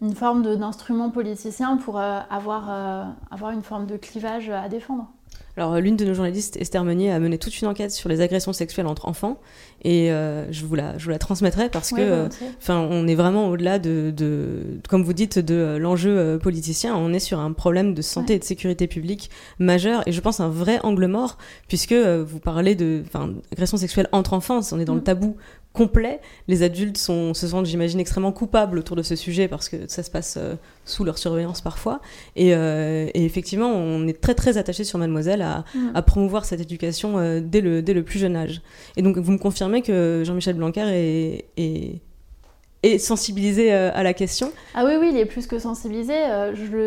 [0.01, 5.09] une forme d'instrument politicien pour euh, avoir, euh, avoir une forme de clivage à défendre.
[5.57, 8.53] Alors, l'une de nos journalistes, Esther Meunier, a mené toute une enquête sur les agressions
[8.53, 9.41] sexuelles entre enfants,
[9.83, 13.49] et euh, je, vous la, je vous la transmettrai parce que, enfin, on est vraiment
[13.49, 16.95] au-delà de, de, comme vous dites, de l'enjeu politicien.
[16.95, 20.39] On est sur un problème de santé et de sécurité publique majeur, et je pense
[20.39, 24.85] un vrai angle mort, puisque vous parlez de, enfin, agressions sexuelles entre enfants, on est
[24.85, 25.05] dans le mm.
[25.05, 25.37] tabou
[25.79, 26.21] complet.
[26.49, 30.03] Les adultes sont, se sentent, j'imagine, extrêmement coupables autour de ce sujet parce que ça
[30.03, 32.01] se passe euh, sous leur surveillance parfois.
[32.37, 36.03] Euh, et, effectivement, on est très très attaché sur Mademoiselle à, mm.
[36.03, 38.61] promouvoir cette éducation euh, dès, le, dès le plus jeune âge.
[38.97, 44.85] Et donc, vous me confirmez que Jean-Michel Blanquer est, est, sensibilisé à la question Ah
[44.85, 46.14] oui, oui, il est plus que sensibilisé.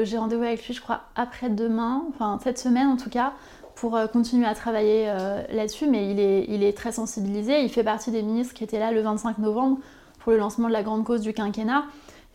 [0.04, 3.34] J'ai rendez-vous avec lui, je crois, après-demain, enfin cette semaine en tout cas
[3.82, 7.64] pour euh, continuer à travailler euh, là-dessus, mais il est, très sensibilisé.
[7.64, 9.80] Il fait partie des ministres qui étaient là le 25 novembre
[10.20, 11.86] pour le lancement de la grande cause du quinquennat.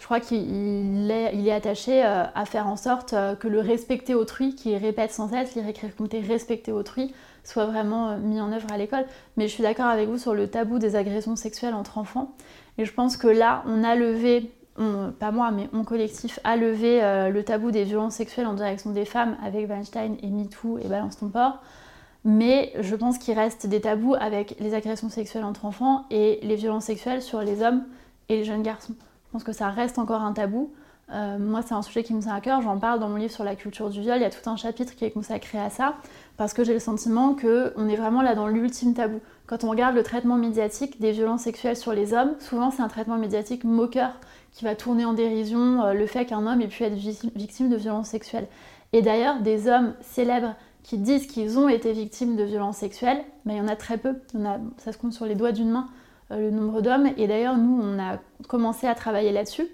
[0.01, 4.77] Je crois qu'il est, attaché euh, à faire en sorte que le respecter autrui, qui
[4.77, 5.57] répète sans cesse,
[5.97, 9.05] compter, respecter autrui, soit vraiment mis en œuvre à l'école.
[9.37, 12.35] Mais je suis d'accord avec vous sur le tabou des agressions sexuelles entre enfants.
[12.77, 14.51] Et je pense que là, on a levé
[15.19, 18.91] pas moi, mais mon collectif a levé euh, le tabou des violences sexuelles en direction
[18.91, 21.63] des femmes avec Weinstein et MeToo et Balance ton port.
[22.25, 26.57] Mais je pense qu'il reste des tabous avec les agressions sexuelles entre enfants et les
[26.57, 27.85] violences sexuelles sur les hommes
[28.29, 28.95] et les jeunes garçons.
[29.27, 30.73] Je pense que ça reste encore un tabou.
[31.13, 32.63] Euh, moi, c'est un sujet qui me tient à cœur.
[32.63, 34.17] J'en parle dans mon livre sur la culture du viol.
[34.17, 35.95] Il y a tout un chapitre qui est consacré à ça
[36.37, 39.21] parce que j'ai le sentiment qu'on est vraiment là dans l'ultime tabou.
[39.47, 42.89] Quand on regarde le traitement médiatique des violences sexuelles sur les hommes, souvent c'est un
[42.89, 44.11] traitement médiatique moqueur
[44.57, 47.77] qui va tourner en dérision euh, le fait qu'un homme ait pu être victime de
[47.77, 48.49] violences sexuelles.
[48.95, 53.55] Et d'ailleurs, des hommes célèbres qui disent qu'ils ont été victimes de violences sexuelles, ben,
[53.55, 54.15] il y en a très peu.
[54.79, 55.89] ça se compte sur les doigts d'une main
[56.31, 57.11] euh, le nombre d'hommes.
[57.19, 59.67] Et d'ailleurs, nous, on a commencé à travailler là-dessus.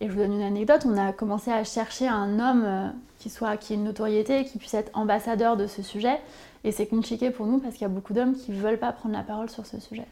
[0.00, 3.28] Et je vous donne une anecdote, on a commencé à chercher un homme euh, qui
[3.28, 6.18] soit qui ait une notoriété, qui puisse être ambassadeur de ce sujet.
[6.64, 8.92] Et c'est compliqué pour nous parce qu'il y a beaucoup d'hommes qui ne veulent pas
[8.92, 10.06] prendre la parole sur ce sujet.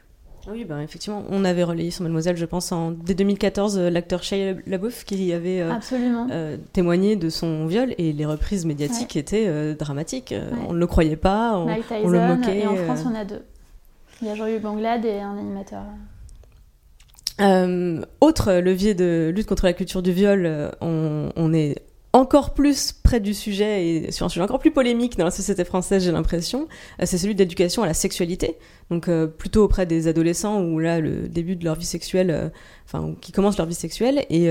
[0.48, 4.22] Oui, ben effectivement, on avait relayé sur Mademoiselle, je pense, en, dès 2014, euh, l'acteur
[4.22, 5.72] Shia LaBeouf qui avait euh,
[6.30, 10.34] euh, témoigné de son viol et les reprises médiatiques étaient dramatiques.
[10.68, 11.66] On ne le croyait pas, on,
[12.08, 12.60] le moquait.
[12.60, 13.42] Et en France, on a deux.
[14.22, 15.82] Il y a Jean-Hugues Banglade et un animateur.
[18.20, 21.76] autre levier de lutte contre la culture du viol, on, on est
[22.12, 25.64] encore plus près du sujet et sur un sujet encore plus polémique dans la société
[25.64, 26.66] française, j'ai l'impression,
[27.00, 28.56] euh, c'est celui de l'éducation à la sexualité.
[28.90, 32.48] Donc euh, plutôt auprès des adolescents où là le début de leur vie sexuelle, euh,
[32.84, 34.50] enfin qui commencent leur vie sexuelle et,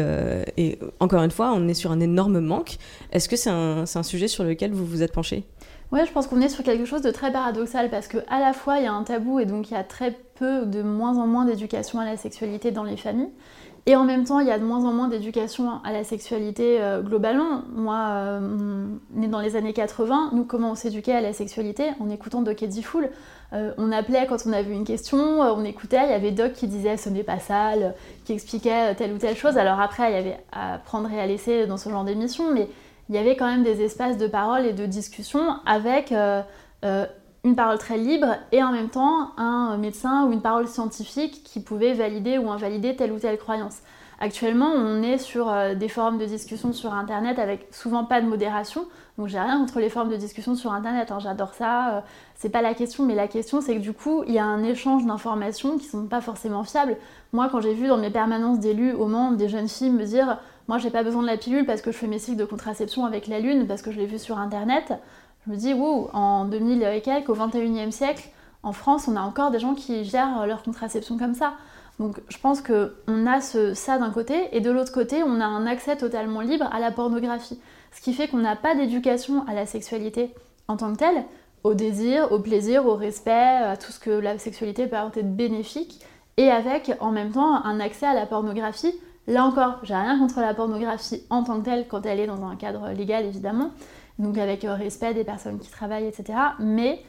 [0.99, 2.77] encore une fois on est sur un énorme manque.
[3.11, 5.43] Est-ce que c'est un, un, sujet sur lequel vous vous êtes penché?
[5.91, 8.53] Ouais, je pense qu'on est sur quelque chose de très paradoxal parce que à la
[8.53, 11.17] fois il y a un tabou et donc il y a très peu, de moins
[11.17, 13.31] en moins d'éducation à la sexualité dans les familles.
[13.85, 16.81] Et en même temps, il y a de moins en moins d'éducation à la sexualité
[16.81, 17.63] euh, globalement.
[17.73, 21.89] Moi, euh, né dans les années 80, nous, comment on s'éduquait à la sexualité?
[21.99, 23.09] En écoutant Doc et Fool.
[23.53, 26.67] Euh, on appelait quand on avait une question, on écoutait, il y avait Doc qui
[26.67, 29.57] disait ce n'est pas sale, qui expliquait telle ou telle chose.
[29.57, 32.67] Alors après, il y avait à prendre et à laisser dans ce genre d'émission, mais
[33.09, 36.13] il y avait quand même des espaces de parole et de discussion avec
[37.43, 41.61] une parole très libre et en même temps un médecin ou une parole scientifique qui
[41.61, 43.77] pouvait valider ou invalider telle ou telle croyance.
[44.21, 48.27] Actuellement, on est sur euh, des forums de discussion sur Internet avec souvent pas de
[48.27, 48.85] modération.
[49.17, 52.01] Donc j'ai rien contre les forums de discussion sur Internet, hein, j'adore ça, euh,
[52.35, 54.61] c'est pas la question, mais la question c'est que du coup, il y a un
[54.63, 56.97] échange d'informations qui sont pas forcément fiables.
[57.31, 60.37] Moi, quand j'ai vu dans mes permanences d'élus au Mans des jeunes filles me dire
[60.67, 63.05] Moi j'ai pas besoin de la pilule parce que je fais mes cycles de contraception
[63.05, 64.93] avec la lune, parce que je l'ai vu sur Internet,
[65.49, 68.29] je me dis, wow, en 2000 et quelques, au 21e siècle,
[68.61, 71.53] en France, on a encore des gens qui gèrent leur contraception comme ça.
[71.99, 75.45] Donc je pense qu'on a ce, ça d'un côté, et de l'autre côté, on a
[75.45, 77.59] un accès totalement libre à la pornographie.
[77.91, 80.35] Ce qui fait qu'on n'a pas d'éducation à la sexualité
[80.67, 81.25] en tant que telle,
[81.63, 85.29] au désir, au plaisir, au respect, à tout ce que la sexualité peut apporter de
[85.29, 86.05] bénéfique,
[86.37, 88.93] et avec en même temps un accès à la pornographie.
[89.25, 92.43] Là encore, j'ai rien contre la pornographie en tant que telle quand elle est dans
[92.45, 93.71] un cadre légal évidemment,
[94.19, 96.37] donc avec euh, respect des personnes qui travaillent, etc.
[96.59, 97.01] Mais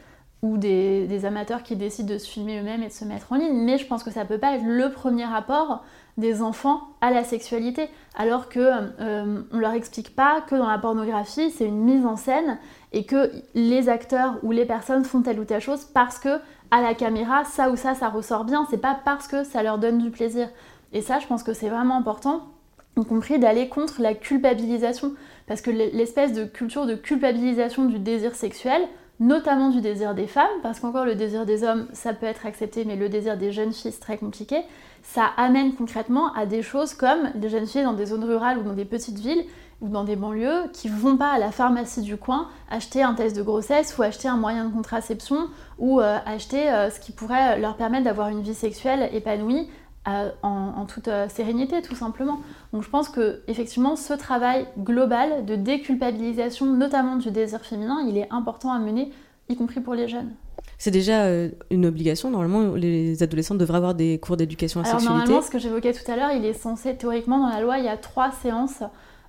[0.43, 3.63] ou des, amateurs qui décident de se filmer eux-mêmes et de se mettre en ligne.
[3.63, 5.85] Mais je pense que ça peut pas être le premier rapport
[6.17, 10.79] des enfants à la sexualité, alors que euh, on leur explique pas que dans la
[10.79, 12.59] pornographie c'est une mise en scène
[12.93, 16.83] et que les acteurs ou les personnes font telle ou telle chose parce que à
[16.83, 19.99] la caméra ça ou ça ça ressort bien, c'est pas parce que ça leur donne
[19.99, 20.49] du plaisir.
[20.93, 22.49] Et ça, je pense que c'est vraiment important,
[22.97, 25.13] y compris d'aller contre la culpabilisation.
[25.47, 28.83] Parce que l'espèce de culture de culpabilisation du désir sexuel,
[29.21, 32.87] notamment du désir des femmes, parce qu'encore le désir des hommes, ça peut être accepté,
[32.87, 34.63] mais le désir des jeunes filles, c'est très compliqué,
[35.03, 38.63] ça amène concrètement à des choses comme des jeunes filles dans des zones rurales ou
[38.63, 39.45] dans des petites villes
[39.83, 43.35] ou dans des banlieues qui vont pas à la pharmacie du coin acheter un test
[43.37, 45.49] de grossesse ou acheter un moyen de contraception
[45.79, 49.69] ou euh, acheter euh, ce qui pourrait leur permettre d'avoir une vie sexuelle épanouie
[50.07, 52.41] en, toute euh, sérénité tout simplement.
[52.73, 58.17] Donc je pense que effectivement ce travail global de déculpabilisation, notamment du désir féminin, il
[58.17, 59.11] est important à mener,
[59.49, 60.31] y compris pour les jeunes.
[60.79, 62.31] C'est déjà euh, une obligation.
[62.31, 65.15] Normalement, les adolescents devraient avoir des cours d'éducation à la sexualité.
[65.15, 67.85] Normalement, ce que j'évoquais tout à l'heure, il est censé, théoriquement, dans la loi, il
[67.85, 68.83] y a trois séances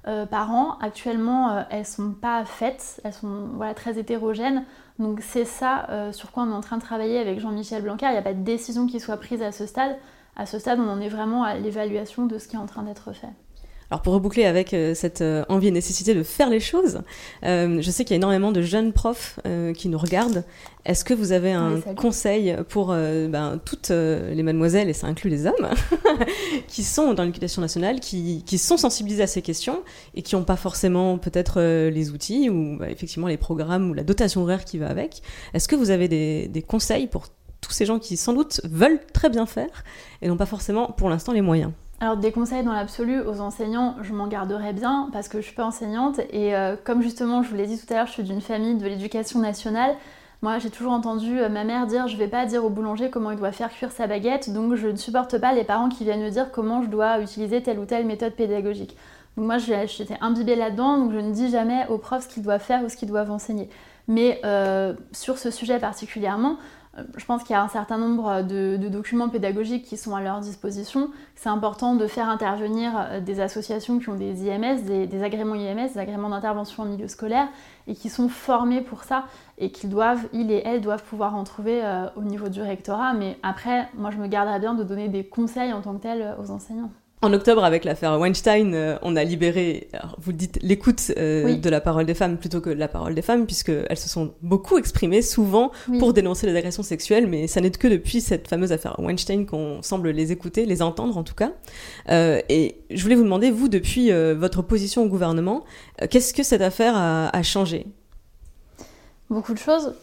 [0.07, 0.77] euh, par an.
[0.79, 4.63] Actuellement, elles elles sont pas faites, elles sont voilà, très hétérogènes.
[4.99, 8.05] Donc c'est ça sur quoi on est en train de travailler avec Jean-Michel Blanquer.
[8.07, 9.97] Il n'y a pas de décision qui soit prise à ce stade
[10.41, 12.81] à ce stade, on en est vraiment à l'évaluation de ce qui est en train
[12.81, 13.29] d'être fait.
[13.91, 17.01] Alors pour reboucler avec euh, cette euh, envie et nécessité de faire les choses,
[17.43, 19.39] euh, je sais qu'il y a énormément de jeunes profs
[19.75, 20.45] qui nous regardent.
[20.85, 25.45] Est-ce que vous avez un conseil pour ben, toutes les mademoiselles, et ça inclut les
[25.45, 25.69] hommes,
[26.67, 29.83] qui sont dans l'éducation nationale, qui, sont sensibilisés à ces questions
[30.15, 34.03] et qui n'ont pas forcément peut-être les outils ou bah, effectivement les programmes ou la
[34.03, 35.21] dotation horaire qui va avec?
[35.53, 37.27] Est-ce que vous avez des, des conseils pour
[37.61, 39.83] tous ces gens qui sans doute veulent très bien faire
[40.21, 41.71] et n'ont pas forcément pour l'instant les moyens.
[41.99, 45.55] Alors des conseils dans l'absolu aux enseignants, je m'en garderai bien parce que je suis
[45.55, 48.23] pas enseignante et euh, comme justement je vous l'ai dit tout à l'heure, je suis
[48.23, 49.95] d'une famille de l'éducation nationale.
[50.41, 53.29] Moi, j'ai toujours entendu euh, ma mère dire je vais pas dire au boulanger comment
[53.29, 56.23] il doit faire cuire sa baguette, donc je ne supporte pas les parents qui viennent
[56.23, 58.97] me dire comment je dois utiliser telle ou telle méthode pédagogique.
[59.37, 62.63] Donc moi, j'étais imbibée là-dedans, donc je ne dis jamais aux profs ce qu'ils doivent
[62.63, 63.69] faire ou ce qu'ils doivent enseigner.
[64.07, 66.57] Mais euh, sur ce sujet particulièrement,
[67.15, 70.41] je pense qu'il y a un certain nombre de, documents pédagogiques qui sont à leur
[70.41, 71.09] disposition.
[71.35, 75.93] C'est important de faire intervenir euh, des associations qui ont des IMS, des, agréments IMS,
[75.93, 77.47] des agréments d'intervention en milieu scolaire,
[77.87, 79.25] et qui sont formés pour ça,
[79.57, 83.13] et qu'ils doivent, ils et elles doivent pouvoir en trouver euh, au niveau du rectorat.
[83.13, 86.35] Mais après, moi je me garderais bien de donner des conseils en tant que tel
[86.41, 86.91] aux enseignants.
[87.23, 91.79] En octobre, avec l'affaire Weinstein, euh, on a libéré, vous dites, l'écoute euh, de la
[91.79, 95.71] parole des femmes plutôt que la parole des femmes, puisqu'elles se sont beaucoup exprimées, souvent
[95.99, 99.83] pour dénoncer les agressions sexuelles, mais ça n'est que depuis cette fameuse affaire Weinstein qu'on
[99.83, 101.51] semble les écouter, les entendre en tout cas.
[102.09, 105.63] Euh, et je voulais vous demander, vous, depuis votre position au gouvernement,
[106.09, 107.85] qu'est-ce que cette affaire a, a changé?
[109.29, 109.93] Beaucoup de choses.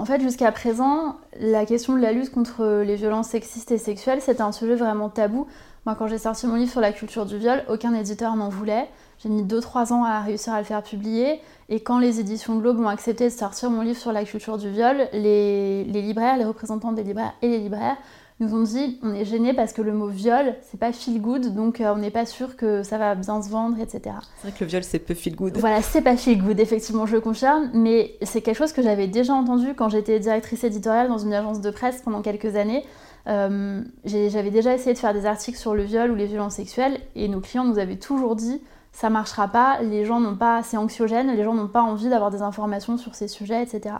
[0.00, 4.22] En fait, jusqu'à présent, la question de la lutte contre les violences sexistes et sexuelles,
[4.22, 5.46] c'était un sujet vraiment tabou.
[5.84, 8.88] Moi, quand j'ai sorti mon livre sur la culture du viol, aucun éditeur n'en voulait.
[9.18, 11.42] J'ai mis 2-3 ans à réussir à le faire publier.
[11.68, 14.70] Et quand les éditions Globe ont accepté de sortir mon livre sur la culture du
[14.70, 17.98] viol, les, libraires, les représentants des libraires et les libraires
[18.40, 21.54] nous ont dit on est gêné parce que le mot viol, c'est pas feel good,
[21.54, 24.16] donc euh, on n'est pas sûr que ça va bien se vendre, etc.
[24.36, 25.56] C'est vrai que le viol, c'est peu feel good.
[25.58, 29.06] Voilà, c'est pas feel good, effectivement, je le confirme, mais c'est quelque chose que j'avais
[29.06, 32.84] déjà entendu quand j'étais directrice éditoriale dans une agence de presse pendant quelques années.
[33.26, 36.98] Euh, j'avais déjà essayé de faire des articles sur le viol ou les violences sexuelles,
[37.14, 38.60] et nos clients nous avaient toujours dit
[38.92, 42.30] ça marchera pas, les gens n'ont pas, c'est anxiogène, les gens n'ont pas envie d'avoir
[42.30, 43.94] des informations sur ces sujets, etc.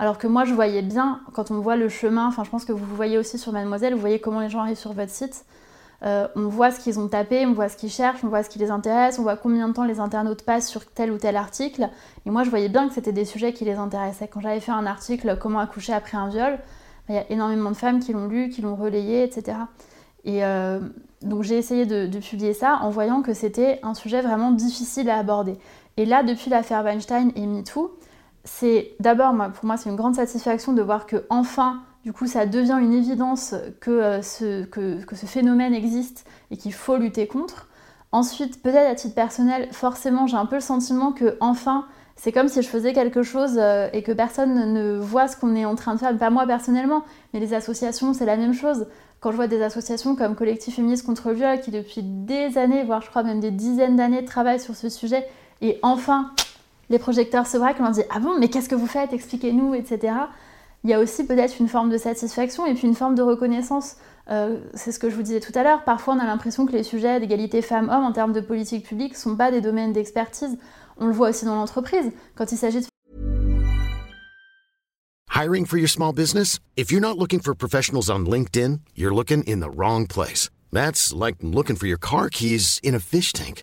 [0.00, 2.72] Alors que moi, je voyais bien, quand on voit le chemin, enfin, je pense que
[2.72, 5.44] vous voyez aussi sur Mademoiselle, vous voyez comment les gens arrivent sur votre site.
[6.06, 8.48] Euh, on voit ce qu'ils ont tapé, on voit ce qu'ils cherchent, on voit ce
[8.48, 11.36] qui les intéresse, on voit combien de temps les internautes passent sur tel ou tel
[11.36, 11.90] article.
[12.24, 14.26] Et moi, je voyais bien que c'était des sujets qui les intéressaient.
[14.26, 16.58] Quand j'avais fait un article Comment accoucher après un viol,
[17.10, 19.58] il y a énormément de femmes qui l'ont lu, qui l'ont relayé, etc.
[20.24, 20.80] Et euh,
[21.20, 25.10] donc j'ai essayé de, de, publier ça en voyant que c'était un sujet vraiment difficile
[25.10, 25.58] à aborder.
[25.98, 27.98] Et là, depuis l'affaire Weinstein et MeToo,
[28.44, 32.46] c'est d'abord, pour moi, c'est une grande satisfaction de voir que enfin, du coup, ça
[32.46, 37.68] devient une évidence que, euh, que ce phénomène existe et qu'il faut lutter contre.
[38.12, 41.86] Ensuite, peut-être à titre personnel, forcément, j'ai un peu le sentiment que enfin,
[42.16, 45.54] c'est comme si je faisais quelque chose euh, et que personne ne voit ce qu'on
[45.54, 46.16] est en train de faire.
[46.18, 48.86] Pas moi personnellement, mais les associations, c'est la même chose.
[49.20, 52.84] Quand je vois des associations comme Collectif Féministe contre le viol qui depuis des années,
[52.84, 55.26] voire je crois même des dizaines d'années, travaillent sur ce sujet,
[55.60, 56.32] et enfin,
[56.90, 59.12] les projecteurs se braquent, on leur dit Ah bon, mais qu'est-ce que vous faites?
[59.12, 60.12] Expliquez-nous, etc.
[60.82, 63.96] Il y a aussi peut-être une forme de satisfaction et puis une forme de reconnaissance.
[64.30, 65.84] Euh, c'est ce que je vous disais tout à l'heure.
[65.84, 69.18] Parfois, on a l'impression que les sujets d'égalité femmes-hommes en termes de politique publique ne
[69.18, 70.58] sont pas des domaines d'expertise.
[70.98, 72.10] On le voit aussi dans l'entreprise.
[72.34, 72.86] Quand il s'agit de
[75.32, 76.58] Hiring for your small business?
[76.76, 80.50] If you're not looking for professionals on LinkedIn, you're looking in the wrong place.
[80.72, 83.62] That's like looking for your car keys in a fish tank.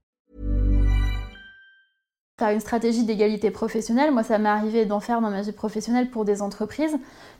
[2.41, 4.11] Une stratégie d'égalité professionnelle.
[4.11, 6.97] Moi, ça m'est arrivé d'en faire dans ma vie professionnelle pour des entreprises.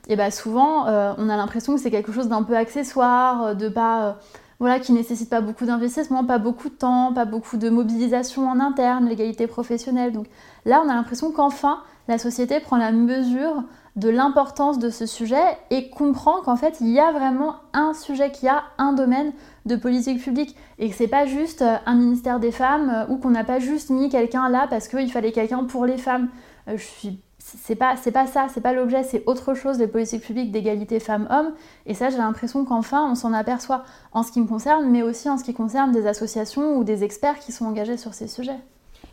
[0.08, 3.54] Et bah souvent, euh, on a l'impression que c'est quelque chose d'un peu accessoire, euh,
[3.54, 4.04] de pas...
[4.04, 4.12] Euh,
[4.60, 8.60] voilà, qui nécessite pas beaucoup d'investissement, pas beaucoup de temps, pas beaucoup de mobilisation en
[8.60, 10.12] interne, l'égalité professionnelle.
[10.12, 10.26] Donc
[10.66, 13.64] là, on a l'impression qu'enfin, la société prend la mesure
[13.96, 18.30] de l'importance de ce sujet et comprend qu'en fait, il y a vraiment un sujet,
[18.30, 19.32] qu'il y a un domaine
[19.66, 23.18] de politique publique et que c'est pas juste euh, un ministère des femmes euh, ou
[23.18, 26.28] qu'on n'a pas juste mis quelqu'un là parce qu'il fallait quelqu'un pour les femmes.
[26.68, 30.22] Euh, je suis c'est pas, pas ça, c'est pas l'objet, c'est autre chose, les politiques
[30.22, 31.52] publiques d'égalité femmes-hommes.
[31.86, 35.28] Et ça, j'ai l'impression qu'enfin, on s'en aperçoit en ce qui me concerne, mais aussi
[35.28, 38.58] en ce qui concerne des associations ou des experts qui sont engagés sur ces sujets.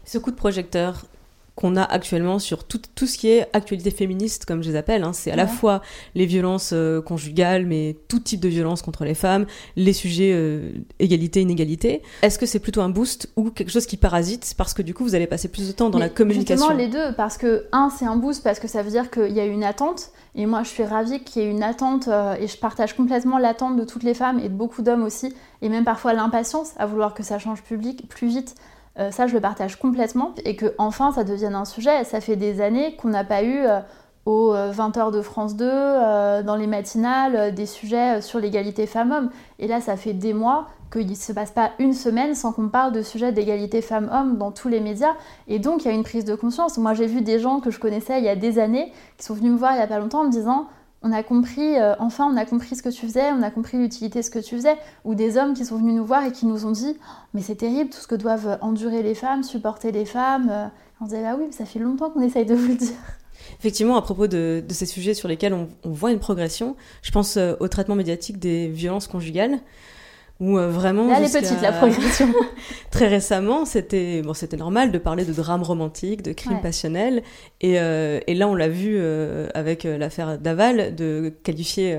[0.05, 1.05] Ce coup de projecteur,
[1.59, 5.03] qu'on a actuellement sur tout, tout, ce qui est actualité féministe, comme je les appelle.
[5.03, 5.11] Hein.
[5.11, 5.81] C'est à la fois
[6.15, 9.45] les violences euh, conjugales, mais tout type de violence contre les femmes,
[9.75, 12.01] les sujets euh, égalité, inégalité.
[12.21, 14.53] Est-ce que c'est plutôt un boost ou quelque chose qui parasite?
[14.57, 16.87] Parce que du coup vous allez passer plus de temps dans la communication Justement les
[16.87, 19.45] deux, parce que un c'est un boost parce que ça veut dire qu'il y a
[19.45, 20.11] une attente.
[20.35, 23.37] Et moi je suis ravie qu'il y ait une attente euh, et je partage complètement
[23.37, 26.85] l'attente de toutes les femmes et de beaucoup d'hommes aussi, et même parfois l'impatience à
[26.85, 28.55] vouloir que ça change public plus vite.
[28.99, 30.33] Euh, ça, je le partage complètement.
[30.45, 32.03] Et que enfin, ça devienne un sujet.
[32.03, 33.79] Ça fait des années qu'on n'a pas eu euh,
[34.25, 39.29] aux 20h euh, de France 2, dans les matinales, des sujets sur l'égalité femmes-hommes.
[39.57, 42.67] Et là, ça fait des mois qu'il ne se passe pas une semaine sans qu'on
[42.67, 45.13] parle de sujets d'égalité femmes-hommes dans tous les médias.
[45.47, 46.77] Et donc, il y a une prise de conscience.
[46.77, 49.35] Moi, j'ai vu des gens que je connaissais il y a des années qui sont
[49.35, 50.67] venus me voir il n'y a pas longtemps en me disant
[51.01, 53.77] on a compris, euh, enfin on a compris ce que tu faisais, on a compris
[53.77, 54.75] l'utilité de ce que tu faisais,
[55.05, 56.97] ou des hommes qui sont venus nous voir et qui nous ont dit
[57.33, 60.71] mais c'est terrible tout ce que doivent endurer les femmes, supporter les femmes.
[61.01, 62.97] On disait ah oui, ça fait longtemps qu'on essaye de vous le dire.
[63.59, 67.55] Effectivement, à propos de, ces sujets sur lesquels on, voit une progression, je pense euh,
[67.59, 69.59] au traitement médiatique des violences conjugales.
[70.39, 71.13] Où euh, vraiment.
[71.13, 72.33] elle est petite la progression.
[72.91, 77.23] très récemment, c'était bon, c'était normal de parler de drames romantiques, de crimes passionnels,
[77.59, 81.97] et, euh, et, là on l'a vu euh, avec l'affaire Daval de qualifier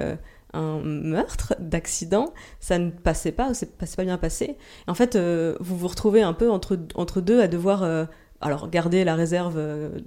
[0.55, 4.57] un meurtre d'accident, ça ne passait pas, c'est pas bien passé.
[4.87, 7.85] En fait, vous vous retrouvez un peu entre entre deux à devoir
[8.41, 9.61] alors garder la réserve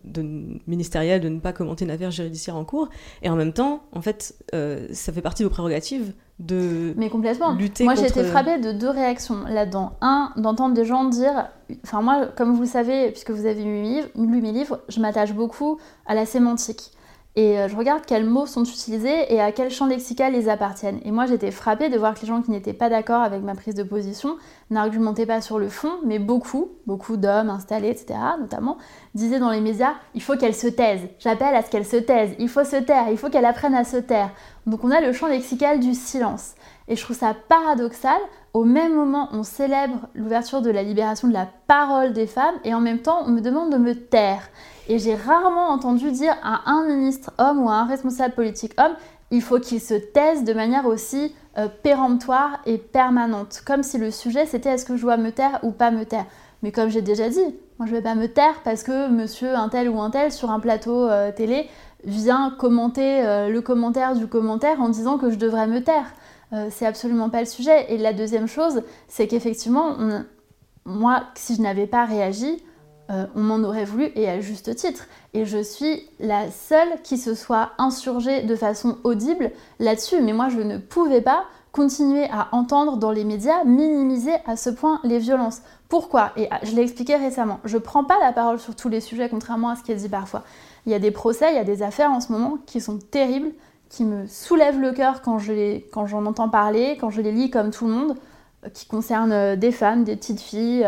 [0.04, 2.90] de, ministérielle de ne pas commenter une affaire judiciaire en cours,
[3.22, 7.10] et en même temps, en fait, euh, ça fait partie de vos prérogatives de Mais
[7.10, 7.54] complètement.
[7.54, 9.94] lutter moi, j'ai été frappée de deux réactions là-dedans.
[10.02, 11.50] Un, d'entendre des gens dire,
[11.84, 15.80] enfin moi, comme vous le savez, puisque vous avez lu mes livres, je m'attache beaucoup
[16.06, 16.92] à la sémantique.
[17.36, 21.00] Et euh, je regarde quels mots sont utilisés et à quel champ lexical ils appartiennent.
[21.04, 23.56] Et moi j'étais frappée de voir que les gens qui n'étaient pas d'accord avec ma
[23.56, 24.38] prise de position
[24.70, 28.78] n'argumentaient pas sur le fond, mais beaucoup, beaucoup d'hommes installés, etc., notamment,
[29.16, 31.02] disaient dans les médias il faut qu'elle se taise.
[31.18, 32.36] J'appelle à ce qu'elle se taise.
[32.38, 33.06] Il faut se taire.
[33.10, 34.30] Il faut qu'elle apprenne à se taire.
[34.68, 36.54] Donc on a le champ lexical du silence.
[36.88, 38.20] Et je trouve ça paradoxal.
[38.54, 42.76] Au même moment, on célèbre l'ouverture de la libération de la parole des femmes et
[42.76, 44.50] en même temps, on me demande de me taire.
[44.90, 48.96] Et j'ai rarement entendu dire à un ministre homme ou à un responsable politique homme,
[49.32, 53.62] il faut qu'il se taise de manière aussi euh, péremptoire et permanente.
[53.66, 56.26] Comme si le sujet c'était est-ce que je dois me taire ou pas me taire.
[56.62, 59.70] Mais comme j'ai déjà dit, moi je vais pas me taire parce que monsieur un
[59.70, 61.70] tel ou un tel sur un plateau euh, télé
[62.04, 66.14] vient commenter euh, le commentaire du commentaire en disant que je devrais me taire.
[66.70, 67.92] c'est absolument pas le sujet.
[67.92, 69.98] Et la deuxième chose, c'est qu'effectivement,
[70.86, 72.64] moi, si je n'avais pas réagi,
[73.14, 75.06] euh, on m'en aurait voulu et à juste titre.
[75.34, 80.22] Et je suis la seule qui se soit insurgée de façon audible là-dessus.
[80.22, 84.70] Mais moi, je ne pouvais pas continuer à entendre dans les médias minimiser à ce
[84.70, 85.62] point les violences.
[85.90, 86.32] Pourquoi?
[86.38, 87.60] Et ah, je l'ai expliqué récemment.
[87.66, 89.96] Je ne prends pas la parole sur tous les sujets, contrairement à ce qui est
[89.96, 90.44] dit parfois.
[90.86, 92.98] Il y a des procès, il y a des affaires en ce moment qui sont
[92.98, 93.52] terribles,
[93.90, 97.86] qui me soulèvent le cœur quand j'en entends parler, quand je les lis comme tout
[97.86, 98.16] le monde,
[98.66, 100.88] euh, qui concernent euh, des femmes, des petites filles,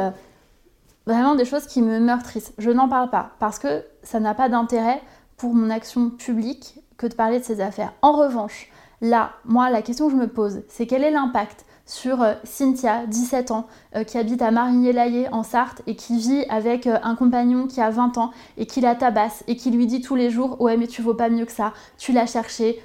[1.06, 2.54] vraiment des choses qui me meurtrissent.
[2.58, 5.02] Je n'en parle pas parce que ça n'a pas d'intérêt
[5.38, 7.94] pour mon action publique que de parler de ces affaires.
[8.02, 8.70] En revanche,
[9.02, 13.06] là, moi, la question que je me pose, c'est quel est l'impact sur euh, Cynthia,
[13.06, 17.16] 17 ans, euh, qui habite à Marigny-Laillé en Sarthe et qui vit avec euh, un
[17.16, 20.30] compagnon qui a 20 ans et qui la tabasse et qui lui dit tous les
[20.30, 22.82] jours Ouais, mais tu vaux pas mieux que ça, tu l'as cherché,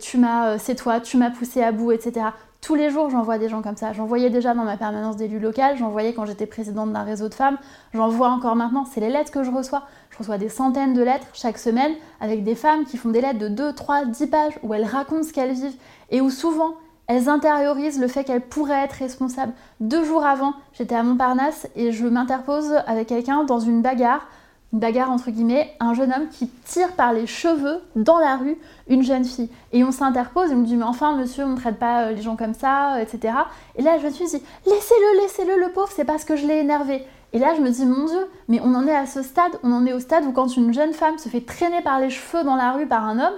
[0.00, 2.26] tu m'as, c'est toi, tu m'as poussé à bout, etc.
[2.64, 3.92] Tous les jours, j'en vois des gens comme ça.
[3.92, 7.28] J'en voyais déjà dans ma permanence d'élu local, j'en voyais quand j'étais présidente d'un réseau
[7.28, 7.58] de femmes,
[7.92, 8.86] j'en vois encore maintenant.
[8.86, 9.82] C'est les lettres que je reçois.
[10.08, 11.92] Je reçois des centaines de lettres chaque semaine
[12.22, 15.24] avec des femmes qui font des lettres de 2, 3, 10 pages où elles racontent
[15.24, 15.76] ce qu'elles vivent
[16.08, 19.52] et où souvent elles intériorisent le fait qu'elles pourraient être responsables.
[19.80, 24.26] Deux jours avant, j'étais à Montparnasse et je m'interpose avec quelqu'un dans une bagarre
[24.74, 28.58] une bagarre entre guillemets, un jeune homme qui tire par les cheveux dans la rue
[28.88, 29.48] une jeune fille.
[29.72, 32.12] Et on s'interpose et on me dit mais enfin monsieur on ne traite pas euh,
[32.12, 33.34] les gens comme ça, etc.
[33.76, 36.58] Et là je me suis dit laissez-le, laissez-le le pauvre, c'est parce que je l'ai
[36.58, 37.06] énervé.
[37.32, 39.72] Et là je me dis mon dieu, mais on en est à ce stade, on
[39.72, 42.42] en est au stade où quand une jeune femme se fait traîner par les cheveux
[42.42, 43.34] dans la rue par un homme,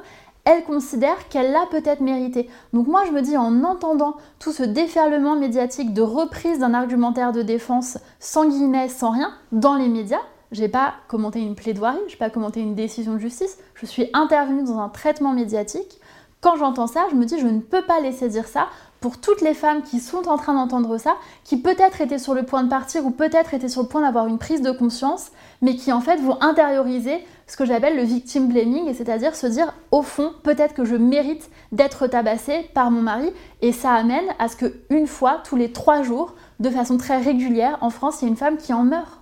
[0.46, 2.48] elle considère qu'elle l'a peut-être mérité.
[2.72, 7.32] Donc moi je me dis en entendant tout ce déferlement médiatique de reprise d'un argumentaire
[7.32, 10.22] de défense sans guillemets, sans rien, dans les médias,
[10.52, 14.64] j'ai pas commenté une plaidoirie, j'ai pas commenté une décision de justice, je suis intervenue
[14.64, 16.00] dans un traitement médiatique.
[16.40, 18.68] Quand j'entends ça, je me dis je ne peux pas laisser dire ça
[19.00, 22.44] pour toutes les femmes qui sont en train d'entendre ça, qui peut-être étaient sur le
[22.44, 25.30] point de partir ou peut-être étaient sur le point d'avoir une prise de conscience,
[25.62, 29.72] mais qui en fait vont intérioriser ce que j'appelle le victim blaming, c'est-à-dire se dire
[29.90, 33.32] au fond peut-être que je mérite d'être tabassée par mon mari,
[33.62, 37.18] et ça amène à ce que une fois tous les trois jours, de façon très
[37.18, 39.15] régulière, en France, il y a une femme qui en meurt.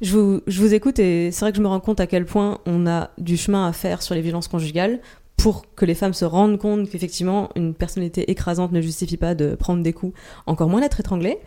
[0.00, 2.24] Je vous, je vous écoute et c'est vrai que je me rends compte à quel
[2.24, 5.00] point on a du chemin à faire sur les violences conjugales
[5.36, 9.54] pour que les femmes se rendent compte qu'effectivement une personnalité écrasante ne justifie pas de
[9.54, 11.38] prendre des coups, encore moins d'être étranglée.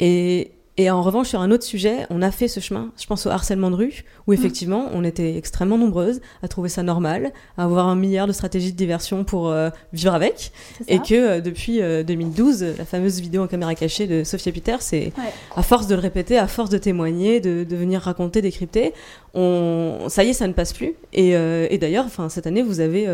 [0.00, 3.26] Et et en revanche, sur un autre sujet, on a fait ce chemin, je pense
[3.26, 4.34] au harcèlement de rue, où mm.
[4.34, 8.70] effectivement, on était extrêmement nombreuses à trouver ça normal, à avoir un milliard de stratégies
[8.70, 10.52] de diversion pour euh, vivre avec.
[10.86, 14.76] Et que euh, depuis 2012, euh, la fameuse vidéo en caméra cachée de Sophia Peter,
[14.78, 15.12] c'est
[15.56, 18.94] à force de le répéter, à force de témoigner, de, de venir raconter, décrypter,
[19.34, 20.94] on, ça y est, ça ne passe plus.
[21.12, 23.08] Et, et d'ailleurs, cette année, vous avez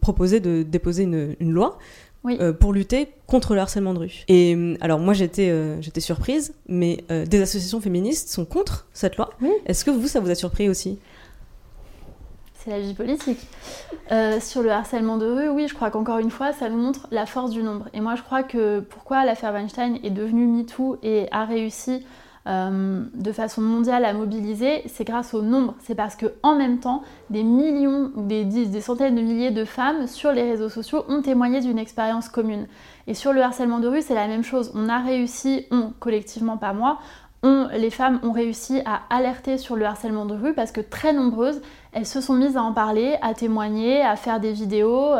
[0.00, 1.78] proposé de déposer une, une loi
[2.28, 4.24] euh, pour lutter contre le harcèlement de rue.
[4.28, 9.16] Et euh, alors moi j'étais euh, j'étais surprise, mais des associations féministes sont contre cette
[9.16, 9.30] loi.
[9.66, 10.98] Est-ce que vous ça vous a surpris aussi?
[12.54, 13.38] C'est la vie politique.
[14.40, 17.26] sur le harcèlement de rue, oui, je crois qu'encore une fois, ça nous montre la
[17.26, 17.88] force du nombre.
[17.94, 22.04] Et moi, je crois que pourquoi l'affaire Weinstein est devenue MeToo et a réussi
[22.46, 25.74] euh, de façon mondiale à mobiliser, c'est grâce au nombre.
[25.80, 30.06] C'est parce que en même temps, des millions des, des centaines de milliers de femmes
[30.06, 32.66] sur les réseaux sociaux ont témoigné d'une expérience commune.
[33.06, 34.72] Et sur le harcèlement de rue, c'est la même chose.
[34.74, 36.98] On a réussi, on, collectivement pas moi,
[37.42, 41.12] on, les femmes ont réussi à alerter sur le harcèlement de rue parce que très
[41.12, 41.60] nombreuses,
[41.92, 45.12] elles se sont mises à en parler, à témoigner, à faire des vidéos,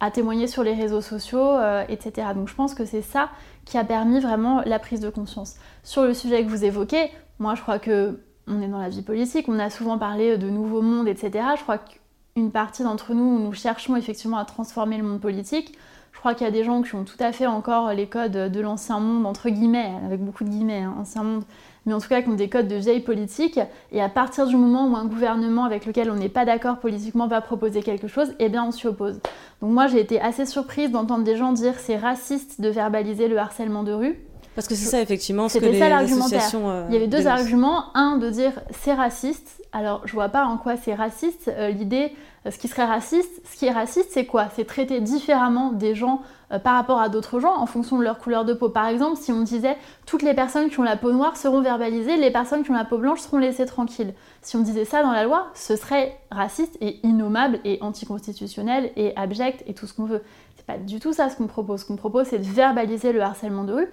[0.00, 2.28] à témoigner sur les réseaux sociaux, euh, etc.
[2.34, 3.30] Donc je pense que c'est ça
[3.64, 5.56] qui a permis vraiment la prise de conscience.
[5.82, 9.02] Sur le sujet que vous évoquez, moi je crois que on est dans la vie
[9.02, 11.44] politique, on a souvent parlé de nouveaux mondes, etc.
[11.56, 15.78] Je crois qu'une partie d'entre nous, nous cherchons effectivement à transformer le monde politique.
[16.12, 18.32] Je crois qu'il y a des gens qui ont tout à fait encore les codes
[18.32, 21.44] de l'ancien monde, entre guillemets, avec beaucoup de guillemets, hein, ancien monde,
[21.86, 23.58] mais en tout cas qui ont des codes de vieille politique.
[23.92, 27.26] Et à partir du moment où un gouvernement avec lequel on n'est pas d'accord politiquement
[27.26, 29.20] va proposer quelque chose, eh bien on s'y oppose.
[29.60, 33.38] Donc moi j'ai été assez surprise d'entendre des gens dire c'est raciste de verbaliser le
[33.38, 34.18] harcèlement de rue.
[34.54, 36.70] Parce que c'est ça effectivement ce que les associations.
[36.70, 37.86] Euh, Il y avait deux arguments.
[37.94, 39.60] Un de dire c'est raciste.
[39.72, 41.48] Alors je vois pas en quoi c'est raciste.
[41.48, 42.12] Euh, l'idée,
[42.46, 44.46] euh, ce qui serait raciste, ce qui est raciste, c'est quoi?
[44.54, 46.22] C'est traiter différemment des gens
[46.62, 48.68] par rapport à d'autres gens en fonction de leur couleur de peau.
[48.68, 49.76] Par exemple, si on disait
[50.06, 52.84] toutes les personnes qui ont la peau noire seront verbalisées, les personnes qui ont la
[52.84, 54.14] peau blanche seront laissées tranquilles.
[54.42, 59.16] Si on disait ça dans la loi, ce serait raciste et innommable et anticonstitutionnel et
[59.16, 60.22] abject et tout ce qu'on veut.
[60.56, 61.80] C'est pas du tout ça ce qu'on propose.
[61.80, 63.88] Ce qu'on propose, c'est de verbaliser le harcèlement de rue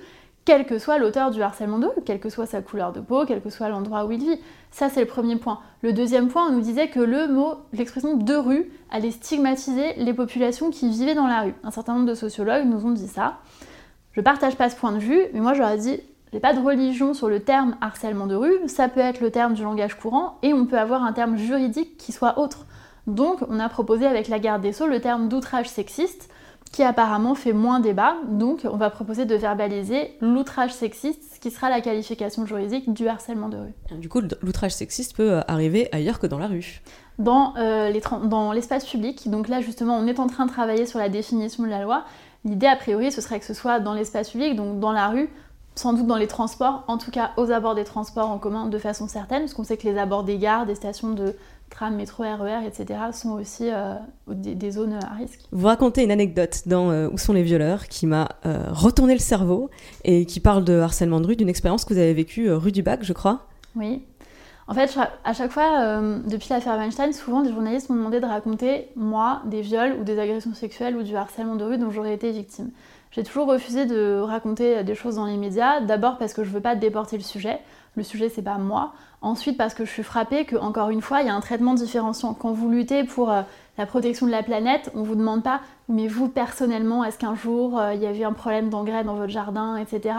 [0.46, 3.26] quel que soit l'auteur du harcèlement de rue, quelle que soit sa couleur de peau,
[3.26, 4.40] quel que soit l'endroit où il vit.
[4.72, 5.60] Ça, c'est le premier point.
[5.82, 10.14] Le deuxième point, on nous disait que le mot, l'expression de rue, allait stigmatiser les
[10.14, 11.54] populations qui vivaient dans la rue.
[11.64, 13.38] Un certain nombre de sociologues nous ont dit ça.
[14.14, 16.00] Je partage pas ce point de vue, mais moi j'aurais dit,
[16.34, 19.54] j'ai pas de religion sur le terme harcèlement de rue, ça peut être le terme
[19.54, 22.66] du langage courant, et on peut avoir un terme juridique qui soit autre.
[23.08, 26.30] Donc, on a proposé avec la garde des Sceaux le terme d'outrage sexiste,
[26.72, 28.16] qui apparemment fait moins débat.
[28.28, 33.08] Donc on va proposer de verbaliser l'outrage sexiste, ce qui sera la qualification juridique du
[33.08, 33.98] harcèlement de rue.
[33.98, 36.82] Du coup, l'outrage sexiste peut euh, arriver ailleurs que dans la rue
[37.20, 37.92] Dans, euh,
[38.24, 39.30] dans l'espace public.
[39.30, 42.06] Donc là, justement, on est en train de travailler sur la définition de la loi.
[42.46, 45.30] L'idée, a priori, ce serait que ce soit dans l'espace public, donc dans la rue,
[45.76, 48.78] sans doute dans les transports, en tout cas aux abords des transports en commun de
[48.78, 51.36] façon certaine, parce qu'on sait que les abords des gares, des stations de
[51.72, 53.96] tram, métro, RER, etc., sont aussi euh,
[54.28, 55.40] des, zones à risque.
[55.52, 59.20] Vous racontez une anecdote dans euh, Où sont les violeurs qui m'a euh, retourné le
[59.20, 59.72] cerveau
[60.04, 62.84] et qui parle de harcèlement de rue, d'une expérience que vous avez vécue rue du
[62.84, 63.48] Bac, je crois.
[63.76, 64.04] Oui.
[64.68, 64.96] En fait,
[65.26, 69.62] à chaque fois, depuis l'affaire Weinstein, souvent des journalistes m'ont demandé de raconter, moi, des
[69.62, 72.70] viols ou des agressions sexuelles ou du harcèlement de rue dont j'aurais été victime.
[73.12, 76.62] J'ai toujours refusé de raconter des choses dans les médias, d'abord parce que je veux
[76.62, 77.60] pas déporter le sujet.
[77.98, 78.94] Le sujet, c'est pas moi.
[79.22, 81.76] Ensuite, parce que je suis frappée que, encore une fois, il y a un traitement
[81.76, 82.34] différenciant.
[82.34, 83.44] Quand vous luttez pour euh,
[83.78, 87.80] la protection de la planète, on vous demande pas, mais vous personnellement, est-ce qu'un jour
[87.80, 90.16] euh, il y a eu un problème d'engrais dans votre jardin, etc.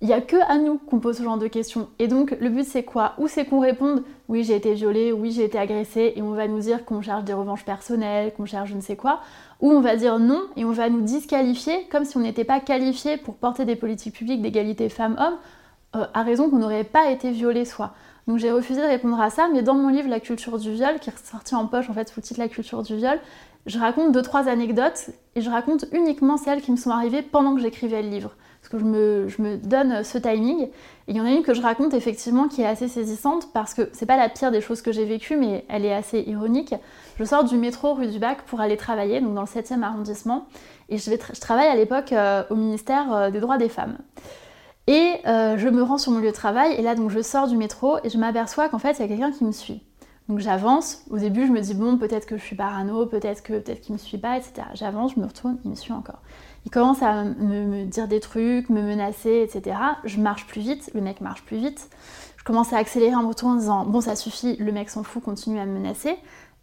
[0.00, 1.88] Il n'y a que à nous qu'on pose ce genre de questions.
[1.98, 3.12] Et donc, le but, c'est quoi?
[3.18, 6.48] Ou c'est qu'on réponde, oui, j'ai été violée, oui, j'ai été agressée, et on va
[6.48, 9.20] nous dire qu'on cherche des revanches personnelles, qu'on cherche je ne sais quoi.
[9.60, 12.60] Ou on va dire non, et on va nous disqualifier, comme si on n'était pas
[12.60, 15.36] qualifié pour porter des politiques publiques d'égalité femmes-hommes,
[15.94, 17.92] euh, à raison qu'on n'aurait pas été violé soi.
[18.28, 20.98] Donc j'ai refusé de répondre à ça, mais dans mon livre La culture du viol,
[21.00, 23.18] qui est sorti en poche en fait sous le titre La culture du viol,
[23.66, 27.54] je raconte deux trois anecdotes et je raconte uniquement celles qui me sont arrivées pendant
[27.54, 28.34] que j'écrivais le livre.
[28.60, 30.62] Parce que je me, donne ce timing.
[30.62, 30.70] Et
[31.08, 33.88] il y en a une que je raconte effectivement qui est assez saisissante parce que
[33.92, 36.74] c'est pas la pire des choses que j'ai vécues, mais elle est assez ironique.
[37.18, 40.46] Je sors du métro rue du Bac pour aller travailler, donc dans le 7e arrondissement,
[40.88, 43.98] et je, vais travaille à l'époque euh, au ministère euh, des droits des femmes.
[44.86, 47.46] Et euh, je me rends sur mon lieu de travail, et là donc je sors
[47.46, 49.82] du métro et je m'aperçois qu'en fait il y a quelqu'un qui me suit.
[50.28, 53.54] Donc j'avance, au début je me dis bon peut-être que je suis parano, peut-être que
[53.54, 54.62] peut-être qu'il me suit pas, etc.
[54.74, 56.20] J'avance, je me retourne, il me suit encore.
[56.64, 59.76] Il commence à me, dire des trucs, me menacer, etc.
[60.04, 61.88] Je marche plus vite, le mec marche plus vite.
[62.36, 65.22] Je commence à accélérer en me en disant bon ça suffit, le mec s'en fout,
[65.22, 66.16] continue à me menacer.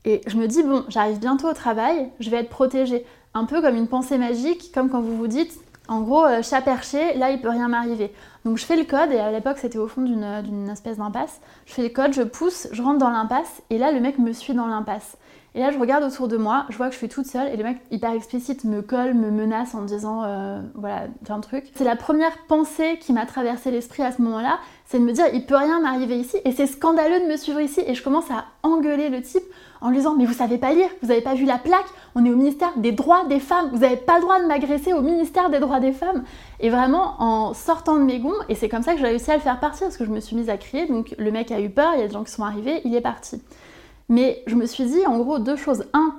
[0.04, 3.06] Et je me dis bon j'arrive bientôt au travail, je vais être protégée.
[3.34, 5.54] Un peu comme une pensée magique, comme quand vous vous dites
[5.90, 8.14] en gros, euh, chat perché, là il peut rien m'arriver.
[8.46, 11.42] Donc je fais le code, et à l'époque c'était au fond d'une espèce d'impasse.
[11.66, 14.32] Je fais le code, je pousse, je rentre dans l'impasse, et là le mec me
[14.32, 15.18] suit dans l'impasse.
[15.56, 17.58] Et là je regarde autour de moi, je vois que je suis toute seule, et
[17.58, 21.44] le mec hyper explicite me colle, me menace en me disant euh, voilà, plein de
[21.44, 21.72] trucs.
[21.74, 25.26] C'est la première pensée qui m'a traversé l'esprit à ce moment-là, c'est de me dire
[25.34, 28.30] il peut rien m'arriver ici, et c'est scandaleux de me suivre ici, et je commence
[28.30, 29.44] à engueuler le type
[29.82, 32.26] en lui disant Mais vous savez pas lire, vous avez pas vu la plaque, on
[32.26, 35.02] est au ministère des droits des femmes, vous n'avez pas le droit de m'agresser au
[35.02, 36.24] ministère des droits des femmes.
[36.60, 39.36] Et vraiment, en sortant de mes gonds, et c'est comme ça que j'ai réussi à
[39.36, 41.60] le faire partir, parce que je me suis mise à crier, donc le mec a
[41.60, 43.42] eu peur, il y a des gens qui sont arrivés, il est parti.
[44.10, 45.86] Mais je me suis dit en gros deux choses.
[45.94, 46.16] Un,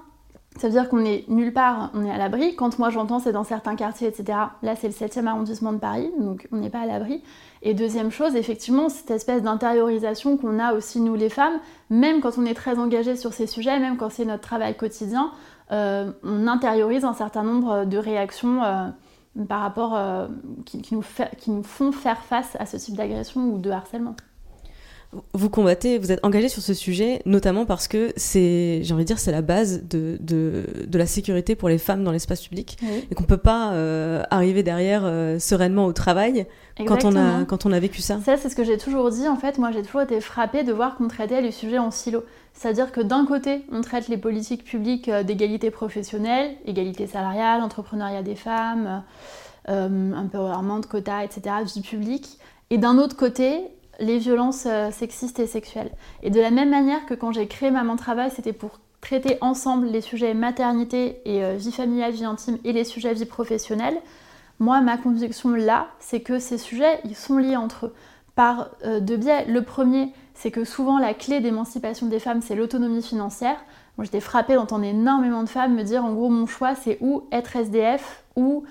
[0.56, 2.54] ça veut dire qu'on est nulle part, on est à l'abri.
[2.54, 4.38] Quand moi j'entends c'est dans certains quartiers, etc.
[4.62, 7.22] Là c'est le 7e arrondissement de Paris, donc on n'est pas à l'abri.
[7.62, 12.38] Et deuxième chose, effectivement, cette espèce d'intériorisation qu'on a aussi nous les femmes, même quand
[12.38, 15.30] on est très engagé sur ces sujets, même quand c'est notre travail quotidien,
[15.70, 18.88] euh, on intériorise un certain nombre de réactions euh,
[19.46, 20.26] par rapport euh,
[20.64, 21.04] qui, nous
[21.38, 24.16] qui nous font faire face à ce type d'agression ou de harcèlement
[25.32, 29.08] vous combattez, vous êtes engagé sur ce sujet, notamment parce que c'est, j'ai envie de
[29.08, 32.78] dire, c'est la base de, de, de, la sécurité pour les femmes dans l'espace public.
[33.10, 36.46] Et qu'on peut pas euh, arriver derrière euh, sereinement au travail
[36.86, 38.20] quand on, a, quand on a vécu ça.
[38.24, 39.26] Ça, c'est ce que j'ai toujours dit.
[39.26, 42.22] En fait, moi, j'ai toujours été frappée de voir qu'on traitait les sujets en silo.
[42.52, 48.22] C'est-à-dire que d'un côté, on traite les politiques publiques euh, d'égalité professionnelle, égalité salariale, entrepreneuriat
[48.22, 49.02] des femmes,
[49.66, 52.38] empowerment, quota, etc., vie publique.
[52.70, 53.70] Et d'un autre côté,
[54.00, 55.90] les violences euh, sexistes et sexuelles.
[56.22, 59.86] Et de la même manière que quand j'ai créé Maman Travail, c'était pour traiter ensemble
[59.86, 63.96] les sujets maternité et euh, vie familiale, vie intime et les sujets vie professionnelle,
[64.58, 67.94] moi, ma conviction là, c'est que ces sujets, ils sont liés entre eux
[68.34, 68.70] par
[69.00, 69.46] deux biais.
[69.46, 73.56] Le premier, c'est que souvent la clé d'émancipation des femmes, c'est l'autonomie financière.
[73.96, 77.24] Moi, j'étais frappée d'entendre énormément de femmes me dire, en gros, mon choix, c'est ou
[77.32, 78.64] être SDF ou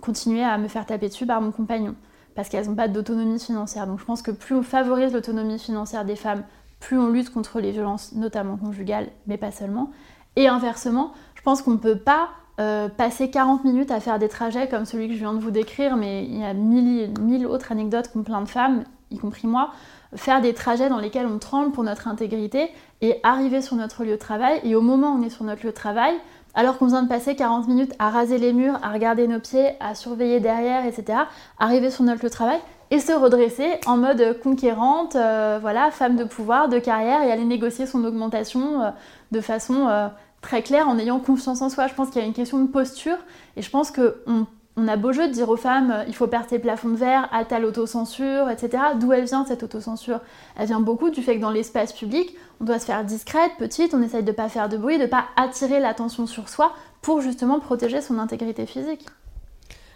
[0.00, 1.94] continuer à me faire taper dessus par mon compagnon
[2.36, 3.86] parce qu'elles n'ont pas d'autonomie financière.
[3.86, 6.44] Donc je pense que plus on favorise l'autonomie financière des femmes,
[6.78, 9.90] plus on lutte contre les violences, notamment conjugales, mais pas seulement.
[10.36, 12.28] Et inversement, je pense qu'on ne peut pas
[12.60, 15.50] euh, passer 40 minutes à faire des trajets comme celui que je viens de vous
[15.50, 19.46] décrire, mais il y a mille, mille autres anecdotes qu'ont plein de femmes, y compris
[19.46, 19.70] moi,
[20.14, 22.70] faire des trajets dans lesquels on tremble pour notre intégrité
[23.00, 24.60] et arriver sur notre lieu de travail.
[24.62, 26.14] Et au moment où on est sur notre lieu de travail,
[26.56, 29.74] alors qu'on vient de passer 40 minutes à raser les murs, à regarder nos pieds,
[29.78, 31.20] à surveiller derrière, etc.,
[31.58, 32.58] arriver sur notre travail
[32.90, 37.44] et se redresser en mode conquérante, euh, voilà, femme de pouvoir, de carrière, et aller
[37.44, 38.90] négocier son augmentation euh,
[39.32, 40.08] de façon euh,
[40.40, 41.88] très claire en ayant confiance en soi.
[41.88, 43.18] Je pense qu'il y a une question de posture,
[43.56, 44.46] et je pense qu'on
[44.76, 47.28] on a beau jeu de dire aux femmes il faut perdre tes plafonds de verre,
[47.32, 48.82] à ta l'autocensure, etc.
[49.00, 50.20] D'où elle vient cette autocensure?
[50.56, 53.94] Elle vient beaucoup du fait que dans l'espace public, on doit se faire discrète, petite,
[53.94, 56.72] on essaye de ne pas faire de bruit, de ne pas attirer l'attention sur soi
[57.02, 59.06] pour justement protéger son intégrité physique.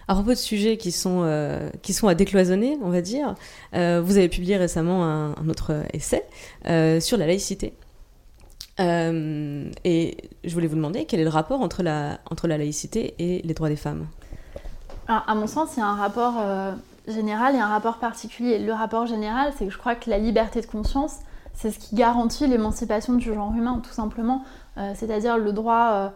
[0.08, 3.36] À propos de sujets qui sont, euh, qui sont à décloisonner, on va dire,
[3.74, 6.24] euh, vous avez publié récemment un, autre essai
[6.66, 7.74] euh, sur la laïcité.
[8.78, 13.40] et je voulais vous demander quel est le rapport entre la, entre la laïcité et
[13.42, 14.06] les droits des femmes?
[15.06, 16.42] À mon sens, il y a un rapport
[17.06, 18.58] général et un rapport particulier.
[18.58, 21.18] Le rapport général, c'est que je crois que la liberté de conscience,
[21.60, 24.44] c'est ce qui garantit l'émancipation du genre humain, tout simplement.
[24.78, 26.08] Euh, c'est-à-dire le droit euh,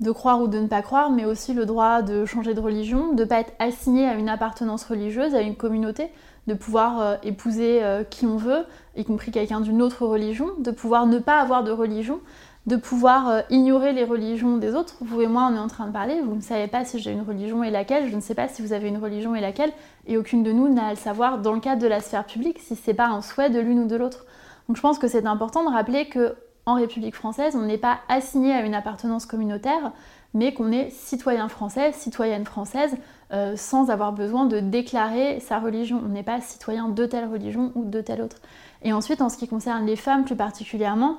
[0.00, 3.12] de croire ou de ne pas croire, mais aussi le droit de changer de religion,
[3.14, 6.08] de ne pas être assigné à une appartenance religieuse, à une communauté,
[6.46, 8.64] de pouvoir épouser qui on veut,
[8.96, 12.20] y compris quelqu'un d'une autre religion, de pouvoir ne pas avoir de religion,
[12.68, 14.96] de pouvoir euh, ignorer les religions des autres.
[15.00, 17.10] Vous et moi, on est en train de parler, vous ne savez pas si j'ai
[17.10, 19.72] une religion et laquelle, je ne sais pas si vous avez une religion et laquelle,
[20.06, 22.58] et aucune de nous n'a à le savoir dans le cadre de la sphère publique
[22.58, 24.26] si ce n'est pas un souhait de l'une ou de l'autre.
[24.68, 28.00] Donc je pense que c'est important de rappeler que en République française, on n'est pas
[28.10, 29.92] assigné à une appartenance communautaire,
[30.34, 32.94] mais qu'on est citoyen français, citoyenne française,
[33.32, 36.02] euh, sans avoir besoin de déclarer sa religion.
[36.04, 38.36] On n'est pas citoyen de telle religion ou de telle autre.
[38.82, 41.16] Et ensuite, en ce qui concerne les femmes plus particulièrement,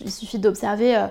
[0.00, 1.08] il suffit d'observer euh,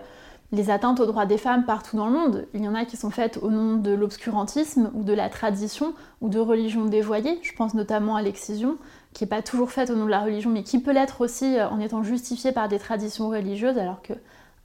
[0.52, 2.48] les atteintes aux droits des femmes partout dans le monde.
[2.54, 5.94] Il y en a qui sont faites au nom de l'obscurantisme ou de la tradition
[6.22, 7.40] ou de religion dévoyée.
[7.42, 8.78] Je pense notamment à l'excision,
[9.14, 11.58] qui n'est pas toujours faite au nom de la religion, mais qui peut l'être aussi
[11.58, 14.14] euh, en étant justifiée par des traditions religieuses, alors que,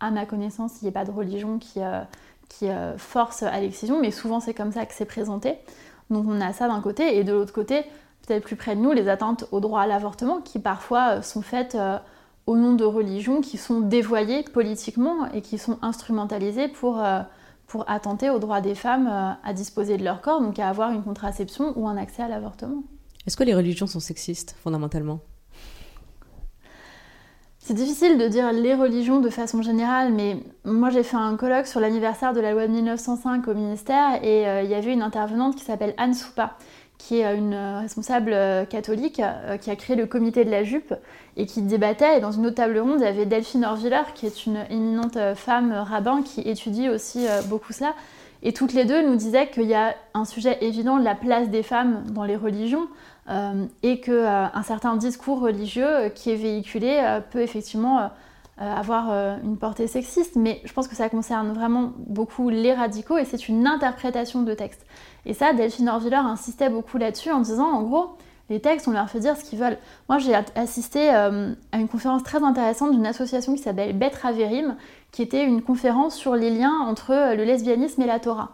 [0.00, 2.02] à ma connaissance, il n'y a pas de religion qui, euh,
[2.48, 5.56] qui force à l'excision, mais souvent c'est comme ça que c'est présenté.
[6.10, 7.82] Donc on a ça d'un côté, et de l'autre côté,
[8.26, 11.76] peut-être plus près de nous, les atteintes au droit à l'avortement, qui parfois sont faites
[12.48, 17.20] au nom de religions qui sont dévoyées politiquement et qui sont instrumentalisées pour, euh,
[17.66, 20.90] pour attenter aux droits des femmes euh, à disposer de leur corps, donc à avoir
[20.90, 22.82] une contraception ou un accès à l'avortement.
[23.28, 25.20] Est-ce que les religions sont sexistes, fondamentalement?
[27.58, 31.66] C'est difficile de dire les religions de façon générale, mais moi j'ai fait un colloque
[31.66, 35.02] sur l'anniversaire de la loi de 1905 au ministère et euh, il y avait une
[35.02, 36.56] intervenante qui s'appelle Anne Soupa,
[36.98, 40.92] qui est une responsable euh, catholique euh, qui a créé le comité de la jupe
[41.36, 42.18] et qui débattait.
[42.18, 45.16] Et dans une autre table ronde, il y avait Delphine Orviller, qui est une éminente
[45.16, 47.94] euh, femme rabbin qui étudie aussi beaucoup cela.
[48.42, 51.48] Et toutes les deux nous disaient qu'il y a un sujet évident de la place
[51.48, 52.88] des femmes dans les religions
[53.82, 58.10] et qu'un certain discours religieux qui est véhiculé peut effectivement
[58.58, 59.10] avoir
[59.44, 60.36] une portée sexiste.
[60.36, 64.54] Mais je pense que ça concerne vraiment beaucoup les radicaux et c'est une interprétation de
[64.54, 64.86] texte.
[65.26, 68.16] Et ça, Delphine Orviller insistait beaucoup là-dessus en disant, en gros,
[68.50, 69.76] les textes, on leur fait dire ce qu'ils veulent.
[70.08, 74.76] Moi, j'ai assisté euh, à une conférence très intéressante d'une association qui s'appelle Betraverim,
[75.12, 78.52] qui était une conférence sur les liens entre euh, le lesbianisme et la Torah.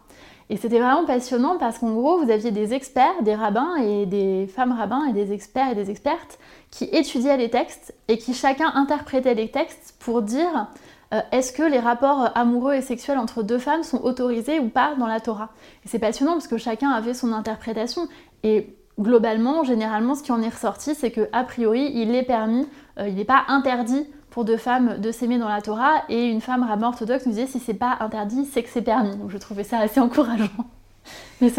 [0.50, 4.46] Et c'était vraiment passionnant parce qu'en gros, vous aviez des experts, des rabbins et des
[4.46, 6.38] femmes rabbins et des experts et des expertes
[6.70, 10.68] qui étudiaient les textes et qui chacun interprétait les textes pour dire
[11.14, 14.94] euh, est-ce que les rapports amoureux et sexuels entre deux femmes sont autorisés ou pas
[14.96, 15.50] dans la Torah?
[15.84, 18.08] Et c'est passionnant parce que chacun avait son interprétation.
[18.42, 22.68] Et globalement, généralement, ce qui en est ressorti, c'est que a priori, il est permis,
[22.98, 26.40] euh, il n'est pas interdit pour deux femmes de s'aimer dans la Torah et une
[26.40, 29.16] femme rabbin orthodoxe nous disait si c'est pas interdit, c'est que c'est permis.
[29.16, 30.48] Donc je trouvais ça assez encourageant.
[31.40, 31.52] Mais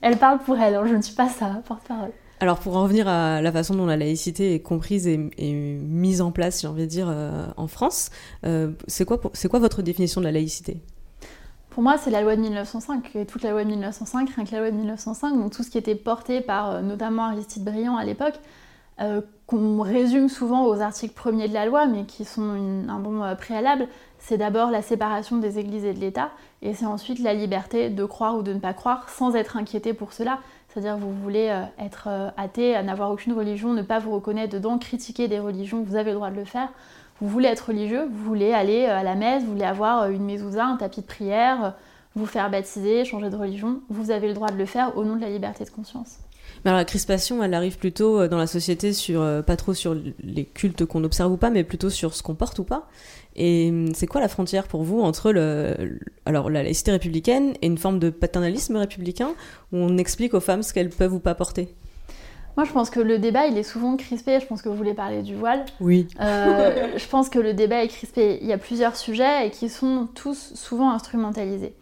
[0.00, 2.12] elle parle pour elle, hein, je ne suis pas sa porte-parole.
[2.40, 5.18] Alors pour en revenir à la façon dont la laïcité est comprise et,
[5.52, 8.08] mise en place, j'ai envie de dire, euh, en France,
[8.46, 10.80] euh, c'est quoi, quoi votre définition de la laïcité?
[11.68, 14.52] Pour moi, c'est la loi de 1905, et toute la loi de 1905, rien que
[14.52, 17.98] la loi de 1905, donc tout ce qui était porté par euh, notamment Aristide Briand
[17.98, 18.40] à l'époque,
[19.46, 23.88] qu'on résume souvent aux articles premiers de la loi, mais qui sont un bon préalable,
[24.18, 26.30] c'est d'abord la séparation des églises et de l'État,
[26.62, 29.92] et c'est ensuite la liberté de croire ou de ne pas croire sans être inquiété
[29.92, 30.38] pour cela.
[30.68, 35.40] C'est-à-dire vous voulez être athée, n'avoir aucune religion, ne pas vous reconnaître dedans, critiquer des
[35.40, 36.70] religions, vous avez le droit de le faire
[37.20, 40.10] vous voulez être religieux, vous voulez aller euh, à la messe, vous voulez avoir euh,
[40.10, 41.70] une mezouza, un tapis de prière, euh,
[42.14, 45.16] vous faire baptiser, changer de religion, vous avez le droit de le faire au nom
[45.16, 46.18] de la liberté de conscience.
[46.64, 50.44] Mais alors la crispation, elle arrive plutôt dans la société sur pas trop sur les
[50.44, 52.88] cultes qu'on observe ou pas, mais plutôt sur ce qu'on porte ou pas.
[53.36, 57.66] Et hum, c'est quoi la frontière pour vous entre le, alors la laïcité républicaine et
[57.66, 59.28] une forme de paternalisme républicain
[59.72, 61.68] où on explique aux femmes ce qu'elles peuvent ou pas porter?
[62.56, 64.40] Moi, je pense que le débat, il est souvent crispé.
[64.40, 65.66] Je pense que vous voulez parler du voile.
[65.78, 66.08] Oui.
[66.22, 68.38] Euh, je pense que le débat est crispé.
[68.40, 71.74] Il y a plusieurs sujets et qui sont tous souvent instrumentalisés.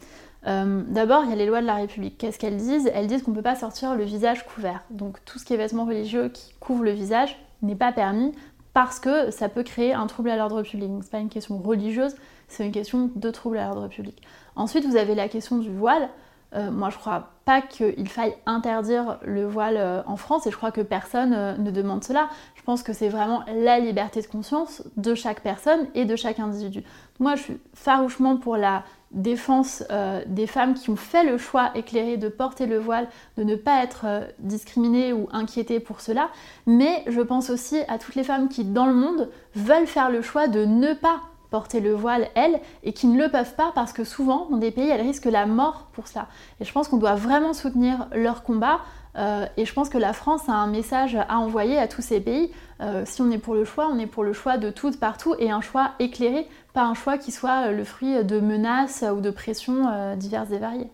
[0.47, 2.18] Euh, d'abord, il y a les lois de la République.
[2.18, 2.90] Qu'est-ce qu'elles disent?
[2.95, 4.82] Elles disent qu'on ne peut pas sortir le visage couvert.
[4.90, 8.32] Donc tout ce qui est vêtements religieux qui couvrent le visage n'est pas permis
[8.74, 10.90] parce que ça peut créer un trouble à l'ordre public.
[10.90, 12.14] Donc c'est pas une question religieuse,
[12.49, 14.20] c'est une question de trouble à l'ordre public.
[14.57, 16.09] Ensuite, vous avez la question du voile.
[16.55, 20.57] Euh, moi, je crois pas qu'il faille interdire le voile euh, en France et je
[20.57, 22.28] crois que personne ne demande cela.
[22.55, 26.38] Je pense que c'est vraiment la liberté de conscience de chaque personne et de chaque
[26.38, 26.84] individu.
[27.18, 28.84] Moi, je suis farouchement pour la
[29.14, 29.82] défense
[30.26, 33.08] des femmes qui ont fait le choix éclairé de porter le voile,
[33.38, 34.06] de ne pas être
[34.38, 36.28] discriminées ou inquiétées pour cela,
[36.66, 40.20] mais je pense aussi à toutes les femmes qui, dans le monde, veulent faire le
[40.22, 41.20] choix de ne pas
[41.54, 44.72] porter le voile, elles, et qui ne le peuvent pas parce que souvent, dans des
[44.72, 46.26] pays, elles risquent la mort pour cela.
[46.60, 48.80] Et je pense qu'on doit vraiment soutenir leur combat.
[49.16, 52.18] Euh, et je pense que la France a un message à envoyer à tous ces
[52.18, 52.50] pays.
[52.80, 55.36] Euh, si on est pour le choix, on est pour le choix de tout, partout,
[55.38, 59.31] et un choix éclairé, pas un choix qui soit le fruit de menaces ou de
[59.31, 60.91] pressions euh, diverses et variées.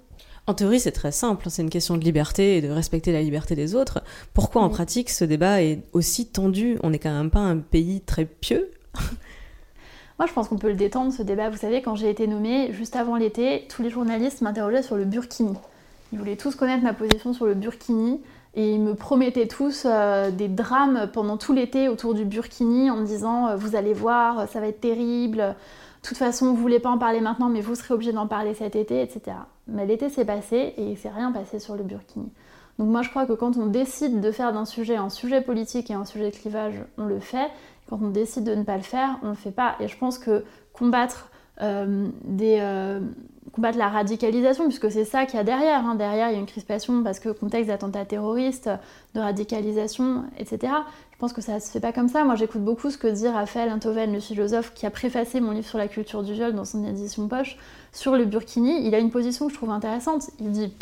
[0.46, 3.54] En théorie, c'est très simple, c'est une question de liberté et de respecter la liberté
[3.56, 4.02] des autres.
[4.34, 6.78] Pourquoi en pratique ce débat est aussi tendu?
[6.82, 8.70] On n'est quand même pas un pays très pieux?
[10.18, 11.48] Moi, je pense qu'on peut le détendre, ce débat.
[11.48, 15.06] Vous savez, quand j'ai été nommée, juste avant l'été, tous les journalistes m'interrogeaient sur le
[15.06, 15.54] burkini.
[16.12, 18.20] Ils voulaient tous connaître ma position sur le burkini.
[18.54, 22.96] Et ils me promettaient tous euh, des drames pendant tout l'été autour du burkini en
[22.96, 25.38] me disant euh, Vous allez voir, ça va être terrible.
[26.02, 28.54] De toute façon, vous voulez pas en parler maintenant, mais vous serez obligé d'en parler
[28.54, 29.36] cet été, etc.
[29.68, 32.28] Mais l'été s'est passé et il s'est rien passé sur le burkini.
[32.78, 35.90] Donc moi, je crois que quand on décide de faire d'un sujet un sujet politique
[35.90, 37.50] et un sujet de clivage, on le fait.
[37.88, 39.76] Quand on décide de ne pas le faire, on le fait pas.
[39.78, 41.28] Et je pense que combattre,
[41.60, 42.58] euh, des,
[43.52, 45.84] combattre la radicalisation, puisque c'est ça qu'il y a derrière.
[45.86, 45.94] Hein.
[45.94, 48.70] Derrière, il y a une crispation parce que contexte d'attentats terroristes,
[49.14, 50.72] de radicalisation, etc.
[51.12, 52.24] Je pense que ça ne se fait pas comme ça.
[52.24, 55.66] Moi, j'écoute beaucoup ce que dit Raphaël Intoven, le philosophe qui a préfacé mon livre
[55.66, 57.56] sur la culture du viol dans son édition poche,
[57.92, 58.86] sur le burkini.
[58.86, 60.30] Il a une position que je trouve intéressante.
[60.38, 60.72] Il dit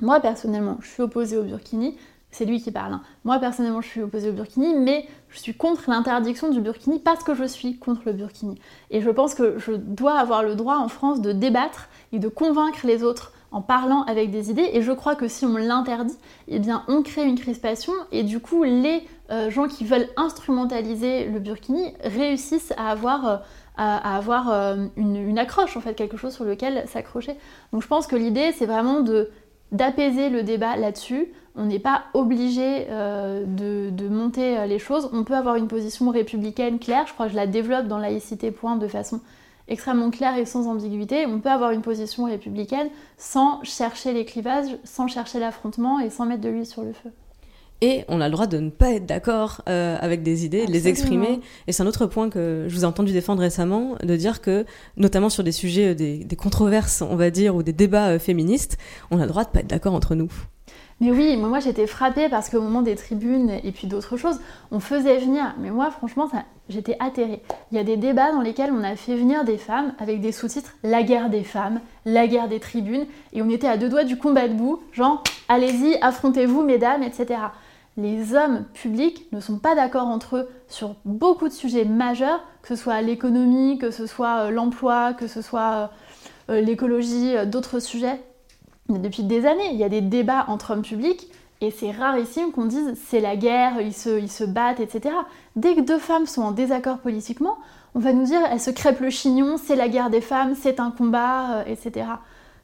[0.00, 1.96] Moi, personnellement, je suis opposée au burkini,
[2.34, 2.94] c'est lui qui parle.
[2.94, 3.02] Hein.
[3.24, 7.22] Moi personnellement je suis opposée au burkini, mais je suis contre l'interdiction du burkini parce
[7.22, 8.58] que je suis contre le burkini.
[8.90, 12.26] Et je pense que je dois avoir le droit en France de débattre et de
[12.26, 14.68] convaincre les autres en parlant avec des idées.
[14.72, 16.16] Et je crois que si on l'interdit,
[16.48, 21.26] eh bien on crée une crispation et du coup les euh, gens qui veulent instrumentaliser
[21.26, 23.36] le burkini réussissent à avoir euh,
[23.78, 27.36] euh, une, une, accroche en fait, quelque chose sur lequel s'accrocher.
[27.72, 29.30] Donc je pense que l'idée c'est vraiment de
[29.74, 31.28] d'apaiser le débat là-dessus.
[31.56, 35.10] On n'est pas obligé euh, de, monter euh, les choses.
[35.12, 37.06] On peut avoir une position républicaine claire.
[37.06, 39.20] Je crois que je la développe dans laïcité point de façon
[39.68, 41.26] extrêmement claire et sans ambiguïté.
[41.26, 46.26] On peut avoir une position républicaine sans chercher les clivages, sans chercher l'affrontement et sans
[46.26, 47.10] mettre de l'huile sur le feu
[47.80, 50.72] et on a le droit de ne pas être d'accord euh, avec des idées, de
[50.72, 51.40] les exprimer.
[51.66, 54.64] Et c'est un autre point que je vous ai entendu défendre récemment, de dire que,
[54.96, 58.78] notamment sur des sujets, euh, des, controverses, on va dire, ou des débats euh, féministes,
[59.10, 60.30] on a le droit de pas être d'accord entre nous.
[61.00, 64.38] Mais oui, moi j'étais frappée parce qu'au moment des tribunes et puis d'autres choses,
[64.70, 65.54] on faisait venir.
[65.58, 66.30] Mais moi franchement,
[66.68, 67.42] j'étais atterrée.
[67.72, 70.30] Il y a des débats dans lesquels on a fait venir des femmes avec des
[70.30, 74.04] sous-titres La guerre des femmes, La guerre des tribunes, et on était à deux doigts
[74.04, 77.38] du combat debout, genre allez-y, affrontez-vous mesdames, etc
[77.96, 82.68] les hommes publics ne sont pas d'accord entre eux sur beaucoup de sujets majeurs, que
[82.68, 85.86] ce soit l'économie, que ce soit euh, l'emploi, que ce soit euh,
[86.50, 88.20] euh, l'écologie, d'autres sujets.
[88.88, 91.28] Depuis des années, il y a des débats entre hommes publics
[91.60, 95.14] et c'est rarissime qu'on dise c'est la guerre, ils se, ils se battent, etc.
[95.56, 97.56] Dès que deux femmes sont en désaccord politiquement,
[97.94, 100.80] on va nous dire elles se crêpent le chignon, c'est la guerre des femmes, c'est
[100.80, 102.06] un combat, etc.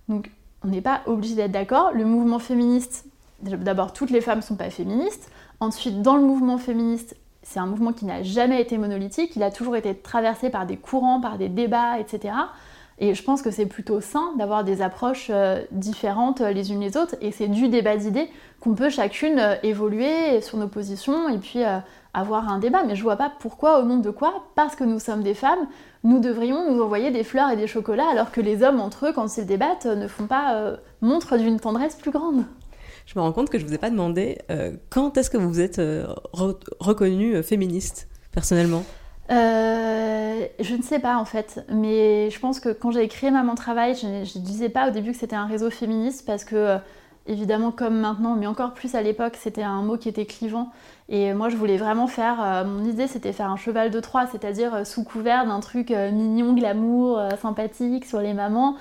[0.09, 0.31] Donc
[0.65, 1.93] on n'est pas obligé d'être d'accord.
[1.95, 3.07] Le mouvement féministe
[3.43, 5.31] D'abord, toutes les femmes ne sont pas féministes.
[5.61, 9.51] Ensuite, dans le mouvement féministe, c'est un mouvement qui n'a jamais été monolithique, il a
[9.51, 12.35] toujours été traversé par des courants, par des débats, etc.
[13.03, 16.81] Et je pense que c'est plutôt sain d'avoir des approches euh, différentes euh, les unes
[16.81, 18.29] les autres, et c'est du débat d'idées
[18.61, 21.61] qu'on peut chacune euh, évoluer sur nos positions et puis
[22.13, 22.83] avoir un débat.
[22.85, 25.67] Mais je vois pas pourquoi, au nom de quoi, parce que nous sommes des femmes,
[26.05, 29.13] nous devrions nous envoyer des fleurs et des chocolats, alors que les hommes entre eux,
[29.15, 32.45] quand ils débattent, ne font pas montre d'une tendresse plus grande.
[33.07, 35.49] Je me rends compte que je vous ai pas demandé euh, quand est-ce que vous
[35.49, 38.85] vous êtes euh, reconnue féministe personnellement?
[40.59, 43.95] je ne sais pas en fait, mais je pense que quand j'ai créé Maman Travail,
[43.95, 46.79] je ne disais pas au début que c'était un réseau féministe parce que
[47.27, 50.71] évidemment comme maintenant, mais encore plus à l'époque, c'était un mot qui était clivant.
[51.13, 52.41] Et moi, je voulais vraiment faire.
[52.41, 55.91] Euh, mon idée, c'était faire un cheval de Troie, c'est-à-dire euh, sous couvert d'un truc
[55.91, 58.77] euh, mignon, glamour, sympathique sur les mamans.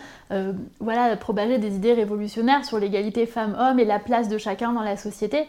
[0.79, 4.95] voilà, propager des idées révolutionnaires sur l'égalité femmes-hommes et la place de chacun dans la
[4.95, 5.47] société.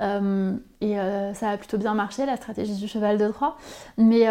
[0.00, 0.96] et
[1.34, 3.56] ça a plutôt bien marché, la stratégie du cheval de Troie.
[3.98, 4.26] Mais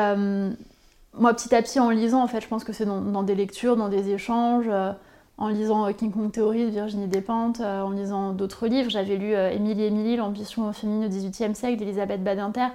[1.14, 3.76] moi, petit à petit, en lisant, en fait, je pense que c'est dans, des lectures,
[3.76, 4.70] dans des échanges
[5.42, 8.92] en lisant euh, King Kong Theory de Virginie Despentes, euh, en lisant d'autres livres.
[8.92, 12.68] J'avais lu euh, Émilie Émilie, l'ambition féminine au XVIIIe siècle d'Elisabeth Badinter,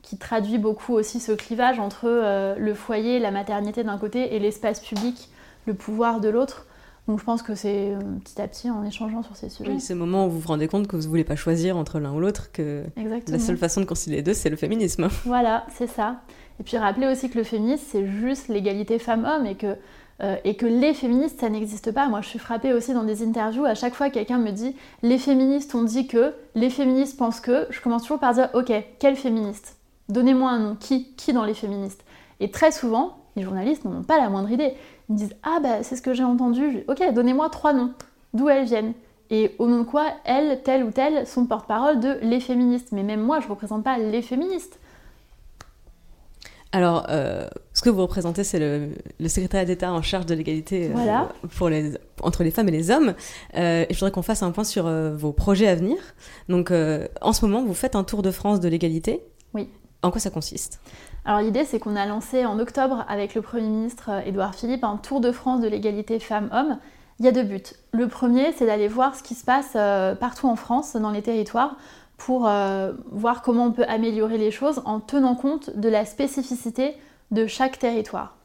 [0.00, 4.80] qui traduit beaucoup aussi ce clivage entre le foyer, la maternité d'un côté et l'espace
[4.80, 5.30] public,
[5.66, 6.66] le pouvoir de l'autre.
[7.08, 9.70] Donc je pense que c'est petit à petit en échangeant sur ces sujets.
[9.70, 11.78] Oui, c'est le moment où vous vous rendez compte que vous ne voulez pas choisir
[11.78, 12.84] entre l'un ou l'autre, que
[13.28, 15.08] la seule façon de concilier les deux, c'est le féminisme.
[15.24, 16.20] Voilà, c'est ça.
[16.60, 19.74] Et puis rappeler aussi que le féminisme, c'est juste l'égalité femmes-hommes et que
[20.22, 22.08] euh, et que les féministes, ça n'existe pas.
[22.08, 23.64] Moi, je suis frappée aussi dans des interviews.
[23.64, 27.66] À chaque fois, quelqu'un me dit les féministes ont dit que, les féministes pensent que.
[27.70, 29.76] Je commence toujours par dire ok, quel féministe?
[30.08, 30.76] Donnez-moi un nom.
[30.76, 32.04] Qui Qui dans les féministes?
[32.40, 34.74] Et très souvent, les journalistes n'ont pas la moindre idée.
[35.08, 36.84] Ils me disent ah bah c'est ce que j'ai entendu.
[36.88, 37.92] Ok, donnez-moi trois noms.
[38.34, 38.94] D'où elles viennent
[39.30, 42.92] et au nom de quoi elles, telle ou telle, sont porte-parole de les féministes.
[42.92, 44.78] Mais même moi, je ne représente pas les féministes.
[46.74, 48.88] Alors, euh, ce que vous représentez, c'est le,
[49.20, 51.20] le secrétariat d'État en charge de l'égalité euh,
[51.56, 53.14] pour les, entre les femmes et les hommes.
[53.56, 55.98] Euh, et je voudrais qu'on fasse un point sur vos projets à venir.
[56.48, 59.22] Donc, en ce moment, vous faites un tour de France de l'égalité.
[59.54, 59.68] Oui.
[60.02, 60.80] En quoi ça consiste?
[61.24, 64.98] Alors l'idée c'est qu'on a lancé en octobre avec le Premier ministre Édouard Philippe un
[64.98, 66.78] tour de France de l'égalité femmes-hommes.
[67.18, 67.62] Il y a deux buts.
[67.92, 69.72] Le premier c'est d'aller voir ce qui se passe
[70.20, 71.76] partout en France, dans les territoires,
[72.24, 76.96] pour euh, voir comment on peut améliorer les choses en tenant compte de la spécificité
[77.32, 78.38] de chaque territoire.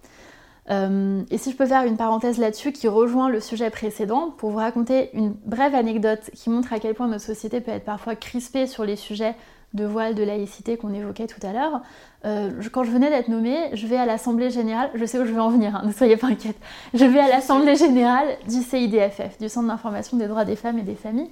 [0.69, 4.49] Euh, et si je peux faire une parenthèse là-dessus qui rejoint le sujet précédent, pour
[4.49, 8.15] vous raconter une brève anecdote qui montre à quel point notre société peut être parfois
[8.15, 9.34] crispée sur les sujets
[9.73, 11.82] de voile, de laïcité qu'on évoquait tout à l'heure.
[12.25, 15.32] Euh, quand je venais d'être nommée, je vais à l'Assemblée Générale, je sais où je
[15.32, 16.57] vais en venir, hein, ne soyez pas inquiète,
[16.93, 20.84] je vais à l'Assemblée Générale du CIDFF, du Centre d'information des droits des femmes et
[20.84, 21.30] des familles,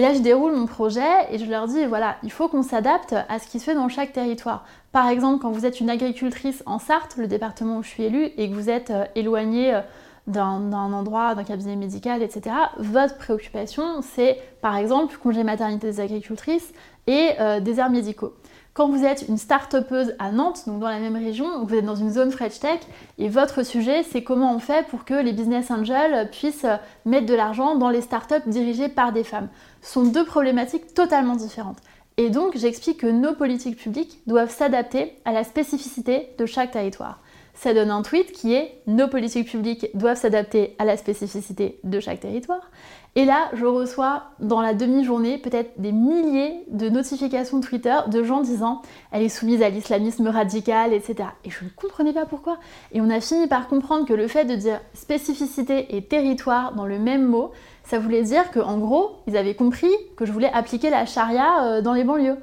[0.00, 3.14] et là je déroule mon projet et je leur dis, voilà, il faut qu'on s'adapte
[3.28, 4.64] à ce qui se fait dans chaque territoire.
[4.92, 8.30] Par exemple, quand vous êtes une agricultrice en Sarthe, le département où je suis élue,
[8.38, 9.80] et que vous êtes euh, éloignée euh,
[10.26, 16.72] d'un endroit, d'un cabinet médical, etc., votre préoccupation, c'est par exemple congé maternité des agricultrices
[17.06, 18.32] et euh, des airs médicaux.
[18.72, 21.96] Quand vous êtes une start-upeuse à Nantes, donc dans la même région, vous êtes dans
[21.96, 22.78] une zone French Tech,
[23.18, 26.66] et votre sujet, c'est comment on fait pour que les business angels puissent
[27.04, 29.48] mettre de l'argent dans les start-up dirigées par des femmes.
[29.82, 31.78] Ce sont deux problématiques totalement différentes.
[32.16, 37.20] Et donc, j'explique que nos politiques publiques doivent s'adapter à la spécificité de chaque territoire
[37.60, 42.00] ça donne un tweet qui est Nos politiques publiques doivent s'adapter à la spécificité de
[42.00, 42.70] chaque territoire.
[43.16, 48.40] Et là, je reçois dans la demi-journée peut-être des milliers de notifications Twitter de gens
[48.40, 51.30] disant Elle est soumise à l'islamisme radical, etc.
[51.44, 52.58] Et je ne comprenais pas pourquoi.
[52.92, 56.86] Et on a fini par comprendre que le fait de dire spécificité et territoire dans
[56.86, 57.50] le même mot,
[57.82, 61.82] ça voulait dire qu'en gros, ils avaient compris que je voulais appliquer la charia euh,
[61.82, 62.36] dans les banlieues.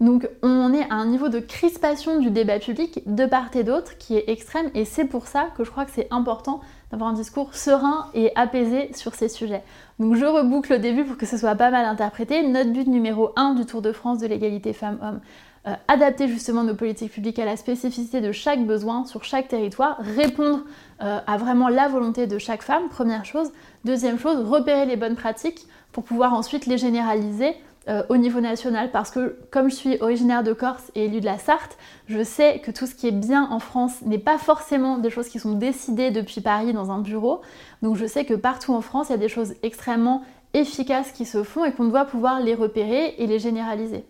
[0.00, 3.96] Donc on est à un niveau de crispation du débat public de part et d'autre
[3.96, 6.60] qui est extrême et c'est pour ça que je crois que c'est important
[6.90, 9.62] d'avoir un discours serein et apaisé sur ces sujets.
[9.98, 12.46] Donc je reboucle au début pour que ce soit pas mal interprété.
[12.46, 15.20] Notre but numéro 1 du Tour de France de l'égalité femmes-hommes,
[15.68, 19.96] euh, adapter justement nos politiques publiques à la spécificité de chaque besoin sur chaque territoire,
[20.00, 20.64] répondre
[21.02, 23.52] euh, à vraiment la volonté de chaque femme, première chose.
[23.84, 27.54] Deuxième chose, repérer les bonnes pratiques pour pouvoir ensuite les généraliser
[27.86, 31.26] euh, au niveau national parce que comme je suis originaire de Corse et élue de
[31.26, 31.76] la Sarthe,
[32.06, 35.28] je sais que tout ce qui est bien en France n'est pas forcément des choses
[35.28, 37.42] qui sont décidées depuis Paris dans un bureau.
[37.82, 40.22] Donc je sais que partout en France, il y a des choses extrêmement
[40.54, 44.04] efficaces qui se font et qu'on doit pouvoir les repérer et les généraliser.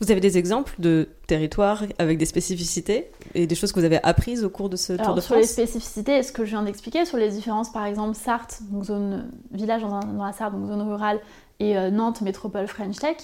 [0.00, 4.02] Vous avez des exemples de territoires avec des spécificités et des choses que vous avez
[4.02, 6.62] apprises au cours de ce Tour de France Sur les spécificités, ce que je viens
[6.62, 10.68] d'expliquer, sur les différences, par exemple, Sarthe, donc zone village dans, dans la Sarthe, donc
[10.68, 11.20] zone rurale,
[11.60, 13.16] et euh, Nantes Métropole French Tech,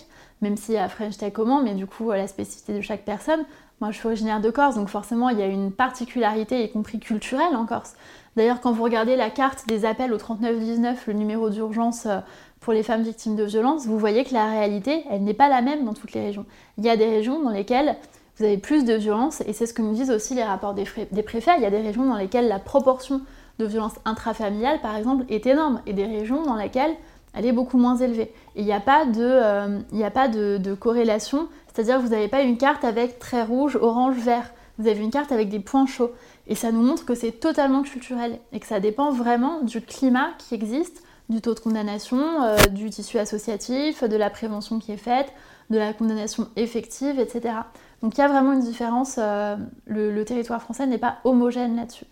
[0.43, 3.45] même s'il y a French Tech comment, mais du coup, la spécificité de chaque personne.
[3.81, 6.99] Moi, je suis originaire de Corse, donc forcément, il y a une particularité, y compris
[6.99, 7.95] culturelle en Corse.
[8.37, 12.21] D'ailleurs, quand vous regardez la carte des appels au 3919, le numéro d'urgence euh,
[12.61, 15.63] pour les femmes victimes de violences, vous voyez que la réalité, elle n'est pas la
[15.63, 16.47] même dans toutes les régions.
[16.79, 17.97] Il y a des régions dans lesquelles
[18.37, 20.85] vous avez plus de violence, et c'est ce que nous disent aussi les rapports des,
[21.23, 21.53] préfets.
[21.57, 23.23] Il y a des régions dans lesquelles la proportion
[23.59, 26.95] de violence intrafamiliale, par exemple, est énorme, et des régions dans lesquelles
[27.37, 28.33] elle est beaucoup moins élevée.
[28.57, 33.19] il n'y a pas de, euh, corrélation, c'est-à-dire que vous n'avez pas une carte avec
[33.19, 34.51] très rouge, orange, vert.
[34.79, 36.11] Vous avez une carte avec des points chauds.
[36.49, 40.31] Et ça nous montre que c'est totalement culturel et que ça dépend vraiment du climat
[40.39, 44.97] qui existe, du taux de condamnation, euh, du tissu associatif, de la prévention qui est
[44.97, 45.33] faite,
[45.71, 47.55] de la condamnation effective, etc.
[48.03, 49.17] Donc il y a vraiment une différence.
[49.19, 49.57] Euh,
[49.87, 52.07] le, territoire français n'est pas homogène là-dessus.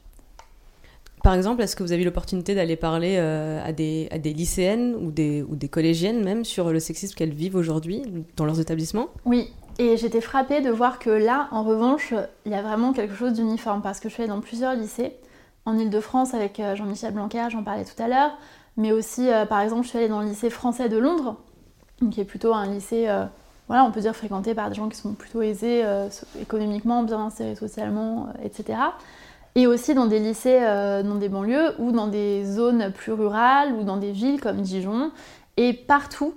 [1.25, 5.11] Par exemple, est-ce que vous avez eu l'opportunité d'aller parler euh, à, des, lycéennes ou
[5.11, 8.03] des, collégiennes même sur le sexisme qu'elles vivent aujourd'hui
[8.37, 9.09] dans leurs établissements?
[9.25, 12.13] Oui, et j'étais frappée de voir que là, en revanche,
[12.45, 15.15] il y a vraiment quelque chose d'uniforme parce que je suis allée dans plusieurs lycées,
[15.65, 18.37] en Ile-de-France avec euh, Jean-Michel Blanquer, j'en parlais tout à l'heure,
[18.77, 21.37] mais aussi, par exemple, je suis allée dans le lycée français de Londres,
[22.11, 23.09] qui est plutôt un lycée
[23.69, 26.09] voilà, on peut dire fréquenté par des gens qui sont plutôt aisés euh,
[26.41, 28.79] économiquement, bien insérés socialement, euh, etc.
[29.55, 33.73] Et aussi dans des lycées, euh, dans des banlieues ou dans des zones plus rurales
[33.73, 35.13] ou dans des villes comme Dijon.
[35.57, 36.35] Et partout,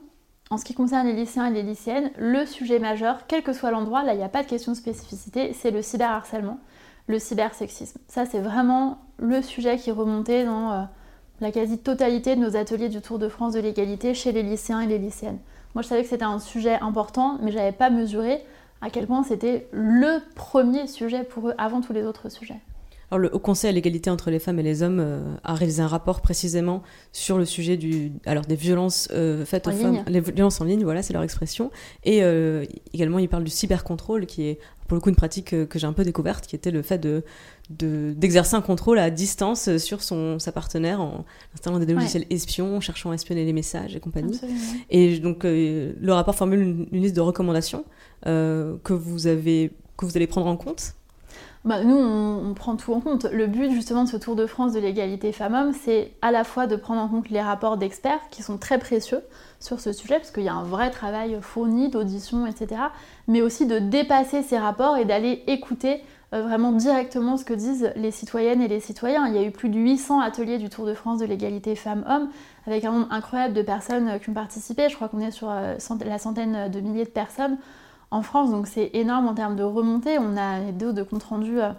[0.49, 3.71] en ce qui concerne les lycéens et les lycéennes, le sujet majeur, quel que soit
[3.71, 6.59] l'endroit, là il n'y a pas de question de spécificité, c'est le cyberharcèlement,
[7.07, 7.99] le cybersexisme.
[8.07, 10.87] Ça c'est vraiment le sujet qui remontait dans
[11.41, 14.87] la quasi-totalité de nos ateliers du Tour de France de l'égalité chez les lycéens et
[14.87, 15.39] les lycéennes.
[15.75, 18.43] Moi, je savais que c'était un sujet important, mais je n'avais pas mesuré
[18.81, 22.59] à quel point c'était le premier sujet pour eux avant tous les autres sujets.
[23.09, 25.81] Alors, le Haut Conseil à l'égalité entre les femmes et les hommes euh, a réalisé
[25.81, 26.83] un rapport précisément
[27.13, 30.83] sur le sujet du, alors des violences euh, faites aux femmes, les violences en ligne,
[30.83, 31.71] voilà, c'est leur expression.
[32.03, 35.79] Et euh, également, il parle du cybercontrôle, qui est pour le coup une pratique que,
[35.79, 37.23] j'ai un peu découverte, qui était le fait de
[37.69, 42.79] d'exercer un contrôle à distance sur son sa partenaire en installant des logiciels espions, en
[42.79, 44.39] cherchant à espionner les messages et compagnie.
[44.89, 47.83] Et donc, le rapport formule une, une liste de recommandations
[48.23, 50.93] que vous avez que vous allez prendre en compte
[51.65, 53.25] bah, nous, on, prend tout en compte.
[53.25, 56.67] Le but justement de ce Tour de France de l'égalité femmes-hommes, c'est à la fois
[56.67, 59.21] de prendre en compte les rapports d'experts qui sont très précieux
[59.59, 62.81] sur ce sujet, parce qu'il y a un vrai travail fourni d'audition, etc.,
[63.27, 66.03] mais aussi de dépasser ces rapports et d'aller écouter
[66.33, 69.27] euh, vraiment directement ce que disent les citoyennes et les citoyens.
[69.27, 72.29] Il y a eu plus de 800 ateliers du Tour de France de l'égalité femmes-hommes,
[72.65, 74.89] avec un nombre incroyable de personnes qui ont participé.
[74.89, 77.57] Je crois qu'on est sur euh, la centaine de milliers de personnes
[78.11, 80.17] en France, donc c'est énorme en termes de remontée.
[80.19, 81.69] On a des de compte rendu euh,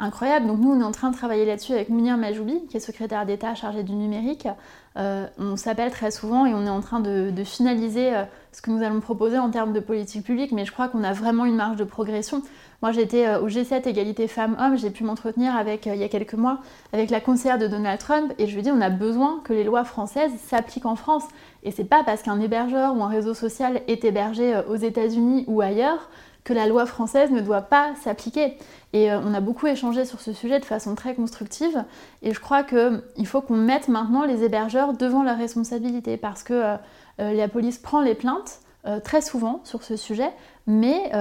[0.00, 0.46] incroyables.
[0.46, 3.24] Donc nous, on est en train de travailler là-dessus avec Mounir Majoubi, qui est secrétaire
[3.26, 4.48] d'État chargé du numérique.
[4.96, 8.72] Euh, on s'appelle très souvent et on est en train de, finaliser euh, ce que
[8.72, 11.54] nous allons proposer en termes de politique publique, mais je crois qu'on a vraiment une
[11.54, 12.42] marge de progression.
[12.82, 16.58] Moi, j'étais au G7 égalité femmes-hommes, j'ai pu m'entretenir avec, il y a quelques mois,
[16.92, 19.52] avec la conseillère de Donald Trump, et je lui ai dit, on a besoin que
[19.52, 21.24] les lois françaises s'appliquent en France.
[21.62, 25.44] Et c'est pas parce qu'un hébergeur ou un réseau social est hébergé euh, aux États-Unis
[25.48, 26.08] ou ailleurs
[26.44, 28.56] que la loi française ne doit pas s'appliquer.
[28.92, 31.84] Et euh, on a beaucoup échangé sur ce sujet de façon très constructive.
[32.22, 36.54] Et je crois qu'il faut qu'on mette maintenant les hébergeurs devant leur responsabilité parce que
[36.54, 36.76] euh,
[37.18, 38.60] la police prend les plaintes
[39.04, 40.30] très souvent sur ce sujet,
[40.66, 41.12] mais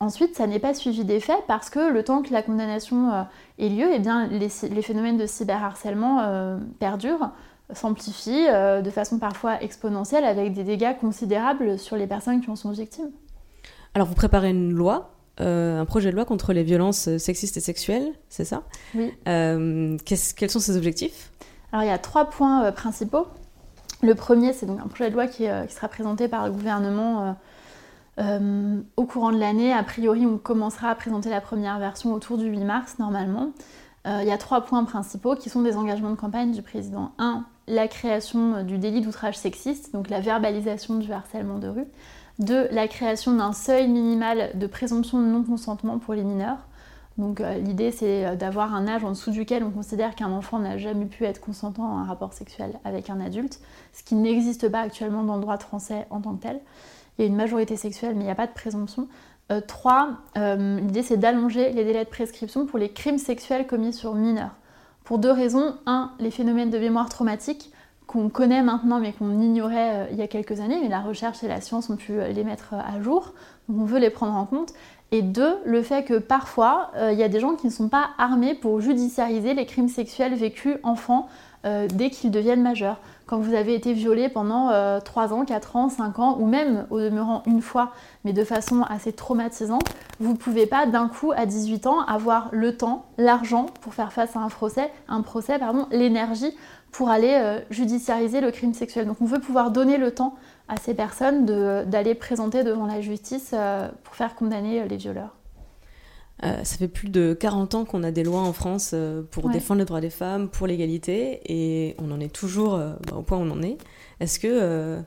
[0.00, 3.26] ensuite ça n'est pas suivi des faits parce que le temps que la condamnation
[3.58, 4.48] ait lieu, eh bien, les
[4.82, 7.30] phénomènes de cyberharcèlement perdurent
[7.72, 12.56] s'amplifie euh, de façon parfois exponentielle avec des dégâts considérables sur les personnes qui en
[12.56, 13.10] sont victimes.
[13.94, 17.60] Alors vous préparez une loi, euh, un projet de loi contre les violences sexistes et
[17.60, 18.62] sexuelles, c'est ça?
[18.94, 19.12] Oui.
[19.26, 21.32] Euh, quels sont ces objectifs?
[21.72, 23.26] Alors il y a trois points principaux.
[24.02, 27.36] Le premier, c'est donc un projet de loi qui, qui sera présenté par le gouvernement
[28.18, 29.72] au courant de l'année.
[29.72, 33.52] A priori, on commencera à présenter la première version autour du 8 mars normalement.
[34.04, 37.12] Il y a trois points principaux qui sont des engagements de campagne du président.
[37.18, 41.86] Un, la création du délit d'outrage sexiste, donc la verbalisation du harcèlement de rue.
[42.38, 46.58] Deux, la création d'un seuil minimal de présomption de non-consentement pour les mineurs.
[47.18, 50.58] Donc euh, l'idée c'est euh, d'avoir un âge en dessous duquel on considère qu'un enfant
[50.58, 53.60] n'a jamais pu être consentant à un rapport sexuel avec un adulte,
[53.94, 56.60] ce qui n'existe pas actuellement dans le droit français en tant que tel.
[57.16, 59.08] Il y a une majorité sexuelle mais il n'y a pas de présomption.
[59.50, 64.14] Euh, trois, l'idée c'est d'allonger les délais de prescription pour les crimes sexuels commis sur
[64.14, 64.56] mineurs.
[65.06, 65.76] Pour deux raisons.
[65.86, 67.70] Un, les phénomènes de mémoire traumatique
[68.08, 71.42] qu'on connaît maintenant mais qu'on ignorait euh, il y a quelques années, mais la recherche
[71.44, 73.32] et la science ont pu euh, les mettre euh, à jour,
[73.68, 74.74] donc on veut les prendre en compte.
[75.12, 78.10] Et deux, le fait que parfois, il y a des gens qui ne sont pas
[78.18, 81.28] armés pour judiciariser les crimes sexuels vécus enfants
[81.88, 84.68] dès qu'ils deviennent majeurs quand vous avez été violé pendant
[85.00, 87.92] 3 euh, ans, 4 ans, 5 ans, ou même au demeurant une fois,
[88.24, 89.88] mais de façon assez traumatisante,
[90.20, 94.12] vous ne pouvez pas d'un coup à 18 ans avoir le temps, l'argent pour faire
[94.12, 95.22] face à un procès, un
[95.90, 96.56] l'énergie
[96.92, 99.06] pour aller euh, judiciariser le crime sexuel.
[99.06, 100.36] Donc on veut pouvoir donner le temps
[100.68, 105.35] à ces personnes d'aller présenter devant la justice euh, pour faire condamner les violeurs.
[106.44, 109.48] Euh, ça fait plus de 40 ans qu'on a des lois en France euh, pour
[109.48, 113.22] défendre les droits des femmes, pour l'égalité, et on en est toujours euh, bah, au
[113.22, 113.78] point où on en est.
[114.20, 115.02] Est-ce que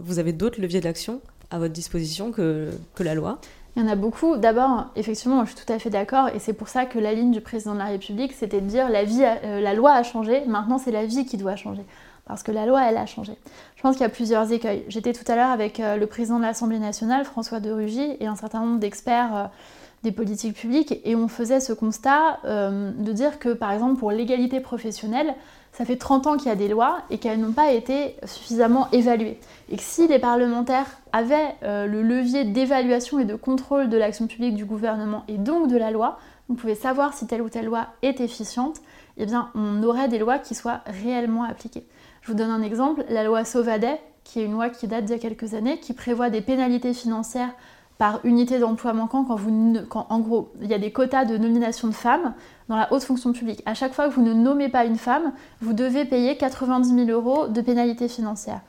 [0.00, 1.20] vous avez d'autres leviers d'action
[1.50, 3.38] à votre disposition que, que la loi?
[3.76, 4.36] Il y en a beaucoup.
[4.36, 7.30] D'abord, effectivement, je suis tout à fait d'accord, et c'est pour ça que la ligne
[7.30, 10.78] du président de la République, c'était de dire la, vie la loi a changé, maintenant
[10.78, 11.82] c'est la vie qui doit changer.
[12.24, 13.32] Parce que la loi, elle a changé.
[13.76, 14.84] Je pense qu'il y a plusieurs écueils.
[14.88, 18.36] J'étais tout à l'heure avec le président de l'Assemblée nationale, François de Rugy, et un
[18.36, 19.50] certain nombre d'experts
[20.02, 24.10] des politiques publiques et on faisait ce constat euh, de dire que par exemple pour
[24.10, 25.34] l'égalité professionnelle,
[25.72, 28.88] ça fait 30 ans qu'il y a des lois et qu'elles n'ont pas été suffisamment
[28.92, 29.38] évaluées.
[29.70, 34.26] Et que si les parlementaires avaient euh, le levier d'évaluation et de contrôle de l'action
[34.26, 36.18] publique du gouvernement et donc de la loi,
[36.50, 38.80] on pouvait savoir si telle ou telle loi est efficiente,
[39.16, 41.86] eh bien on aurait des lois qui soient réellement appliquées.
[42.20, 45.16] Je vous donne un exemple, la loi Sauvadet, qui est une loi qui date d'il
[45.16, 47.52] y a quelques années, qui prévoit des pénalités financières
[47.98, 51.36] par unité d'emploi manquant quand, vous, quand en gros il y a des quotas de
[51.38, 52.34] nomination de femmes
[52.68, 53.62] dans la haute fonction publique.
[53.66, 57.10] À chaque fois que vous ne nommez pas une femme, vous devez payer 90 000
[57.10, 58.60] euros de pénalité financière.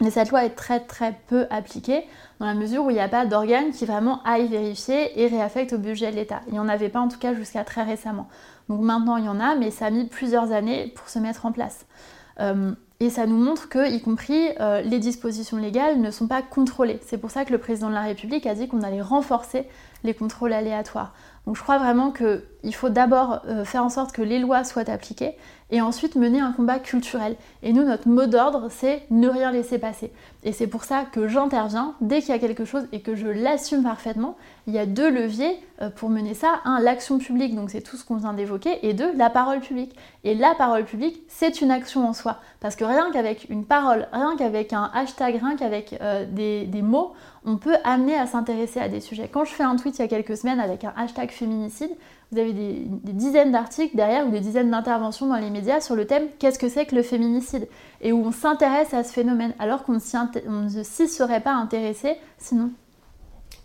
[0.00, 2.04] Mais cette loi est très très peu appliquée
[2.38, 5.74] dans la mesure où il n'y a pas d'organe qui vraiment aille vérifier et réaffecte
[5.74, 6.40] au budget de l'État.
[6.46, 8.26] Il n'y en avait pas en tout cas jusqu'à très récemment.
[8.70, 11.44] Donc maintenant il y en a, mais ça a mis plusieurs années pour se mettre
[11.44, 11.86] en place.
[12.40, 16.42] Euh, et ça nous montre que, y compris, euh, les dispositions légales ne sont pas
[16.42, 17.00] contrôlées.
[17.06, 19.66] C'est pour ça que le président de la République a dit qu'on allait renforcer
[20.04, 21.14] les contrôles aléatoires.
[21.46, 24.88] Donc je crois vraiment qu'il faut d'abord euh, faire en sorte que les lois soient
[24.90, 25.34] appliquées
[25.70, 27.36] et ensuite mener un combat culturel.
[27.62, 30.12] Et nous, notre mot d'ordre, c'est ne rien laisser passer.
[30.42, 33.26] Et c'est pour ça que j'interviens dès qu'il y a quelque chose et que je
[33.26, 34.36] l'assume parfaitement.
[34.66, 36.60] Il y a deux leviers euh, pour mener ça.
[36.64, 39.94] Un, l'action publique, donc c'est tout ce qu'on vient d'évoquer, et deux, la parole publique.
[40.24, 42.38] Et la parole publique, c'est une action en soi.
[42.60, 46.82] Parce que rien qu'avec une parole, rien qu'avec un hashtag, rien qu'avec euh, des, des
[46.82, 47.12] mots,
[47.44, 49.28] on peut amener à s'intéresser à des sujets.
[49.28, 51.90] Quand je fais un tweet il y a quelques semaines avec un hashtag féminicide,
[52.32, 56.06] vous avez des, dizaines d'articles derrière ou des dizaines d'interventions dans les médias sur le
[56.06, 57.68] thème qu'est-ce que c'est que le féminicide?
[58.00, 62.70] Et où on s'intéresse à ce phénomène alors qu'on ne s'y serait pas intéressé sinon.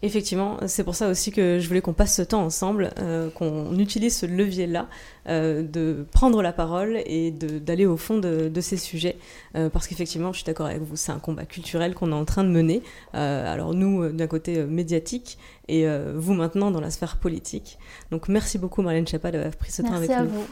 [0.06, 3.76] Effectivement, c'est pour ça aussi que je voulais qu'on passe ce temps ensemble, euh, qu'on
[3.80, 4.88] utilise ce levier-là,
[5.27, 9.18] euh, de prendre la parole et d'aller au fond de, ces sujets.
[9.56, 12.26] Euh, parce qu'effectivement, je suis d'accord avec vous, c'est un combat culturel qu'on est en
[12.26, 12.84] train de mener.
[13.14, 17.80] alors nous, d'un côté médiatique, et vous maintenant dans la sphère politique.
[18.11, 20.15] Donc merci beaucoup Marlène Chapa d'avoir pris ce temps avec nous.
[20.15, 20.45] Merci à vous.